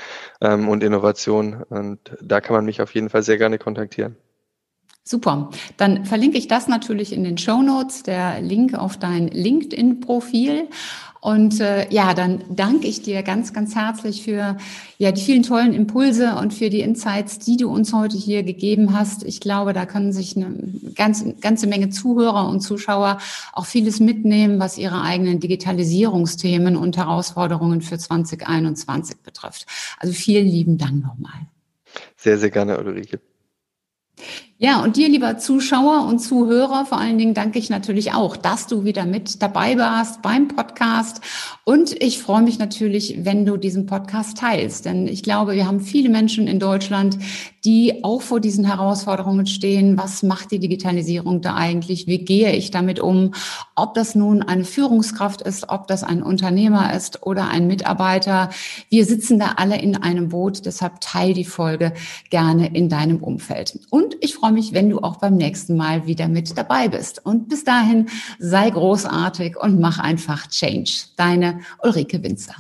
ähm, 0.42 0.70
und 0.70 0.84
Innovation 0.84 1.64
und 1.70 2.00
da 2.22 2.42
kann 2.42 2.56
man 2.56 2.66
mich 2.66 2.82
auf 2.82 2.94
jeden 2.96 3.10
Fall 3.10 3.24
sehr 3.24 3.38
gerne 3.38 3.58
kontaktieren. 3.58 4.18
Super. 5.10 5.50
Dann 5.78 6.06
verlinke 6.06 6.38
ich 6.38 6.48
das 6.48 6.68
natürlich 6.68 7.14
in 7.14 7.24
den 7.24 7.40
Show 7.40 7.64
Notes, 7.64 8.04
der 8.04 8.42
Link 8.42 8.76
auf 8.76 8.96
dein 8.96 9.28
LinkedIn-Profil. 9.28 10.68
Und 11.20 11.60
äh, 11.62 11.92
ja, 11.92 12.14
dann 12.14 12.44
danke 12.48 12.86
ich 12.86 13.02
dir 13.02 13.24
ganz, 13.24 13.52
ganz 13.52 13.74
herzlich 13.74 14.22
für 14.22 14.58
ja 15.00 15.12
die 15.12 15.22
vielen 15.22 15.42
tollen 15.42 15.74
Impulse 15.74 16.36
und 16.36 16.54
für 16.54 16.70
die 16.70 16.82
Insights, 16.82 17.40
die 17.40 17.58
du 17.58 17.72
uns 17.72 17.92
heute 17.92 18.18
hier 18.18 18.44
gegeben 18.44 18.96
hast. 18.96 19.24
Ich 19.24 19.40
glaube, 19.40 19.74
da 19.74 19.88
können 19.88 20.14
sich 20.14 20.38
eine 20.38 20.56
ganze, 20.94 21.34
ganze 21.34 21.66
Menge 21.66 21.90
Zuhörer 21.90 22.48
und 22.48 22.62
Zuschauer 22.62 23.18
auch 23.52 23.66
vieles 23.66 24.00
mitnehmen, 24.00 24.60
was 24.60 24.78
ihre 24.78 25.02
eigenen 25.02 25.40
Digitalisierungsthemen 25.40 26.78
und 26.78 26.98
Herausforderungen 26.98 27.82
für 27.82 27.98
2021 27.98 29.24
betrifft. 29.24 29.66
Also 29.98 30.14
vielen 30.14 30.46
lieben 30.46 30.78
Dank 30.78 31.02
nochmal. 31.02 31.48
Sehr, 32.16 32.38
sehr 32.38 32.52
gerne, 32.52 32.78
Ulrike. 32.78 33.20
Ja, 34.62 34.84
und 34.84 34.98
dir, 34.98 35.08
lieber 35.08 35.38
Zuschauer 35.38 36.06
und 36.06 36.20
Zuhörer, 36.20 36.86
vor 36.86 36.98
allen 36.98 37.18
Dingen 37.18 37.34
danke 37.34 37.58
ich 37.58 37.70
natürlich 37.70 38.12
auch, 38.12 38.36
dass 38.36 38.68
du 38.68 38.84
wieder 38.84 39.06
mit 39.06 39.42
dabei 39.42 39.78
warst 39.78 40.22
beim 40.22 40.50
Podcast. 40.50 41.22
Und 41.64 41.96
ich 42.04 42.20
freue 42.20 42.42
mich 42.42 42.60
natürlich, 42.60 43.24
wenn 43.24 43.46
du 43.46 43.56
diesen 43.56 43.86
Podcast 43.86 44.38
teilst. 44.40 44.84
Denn 44.84 45.08
ich 45.08 45.24
glaube, 45.24 45.56
wir 45.56 45.66
haben 45.66 45.80
viele 45.80 46.10
Menschen 46.10 46.46
in 46.46 46.60
Deutschland, 46.60 47.18
die 47.64 48.04
auch 48.04 48.22
vor 48.22 48.40
diesen 48.40 48.66
Herausforderungen 48.66 49.46
stehen. 49.46 49.98
Was 49.98 50.24
macht 50.24 50.52
die 50.52 50.60
Digitalisierung 50.60 51.42
da 51.42 51.56
eigentlich? 51.56 52.08
Wie 52.08 52.20
gehe 52.20 52.52
ich 52.54 52.72
damit 52.72 53.00
um? 53.00 53.34
Ob 53.76 53.94
das 53.94 54.16
nun 54.16 54.42
eine 54.42 54.66
Führungskraft 54.66 55.42
ist, 55.42 55.70
ob 55.70 55.88
das 55.88 56.04
ein 56.04 56.24
Unternehmer 56.24 56.94
ist 56.94 57.26
oder 57.26 57.50
ein 57.50 57.68
Mitarbeiter. 57.68 58.50
Wir 58.90 59.06
sitzen 59.06 59.40
da 59.40 59.54
alle 59.58 59.80
in 59.82 59.96
einem 59.96 60.30
Boot. 60.30 60.66
Deshalb 60.66 61.00
teil 61.02 61.34
die 61.34 61.46
Folge 61.46 61.94
gerne 62.30 62.74
in 62.76 62.90
deinem 62.90 63.24
Umfeld. 63.24 63.80
Und 63.90 64.18
ich 64.22 64.36
freue 64.36 64.49
freue 64.50 64.56
mich, 64.56 64.74
wenn 64.74 64.90
du 64.90 64.98
auch 65.00 65.18
beim 65.18 65.36
nächsten 65.36 65.78
Mal 65.78 66.08
wieder 66.08 66.28
mit 66.28 66.58
dabei 66.58 66.88
bist. 66.88 67.24
Und 67.24 67.50
bis 67.50 67.64
dahin 67.64 68.10
sei 68.40 68.72
großartig 68.72 69.56
und 69.56 69.80
mach 69.80 70.00
einfach 70.00 70.48
Change. 70.48 70.92
Deine 71.18 71.60
Ulrike 71.84 72.24
Winzer. 72.24 72.56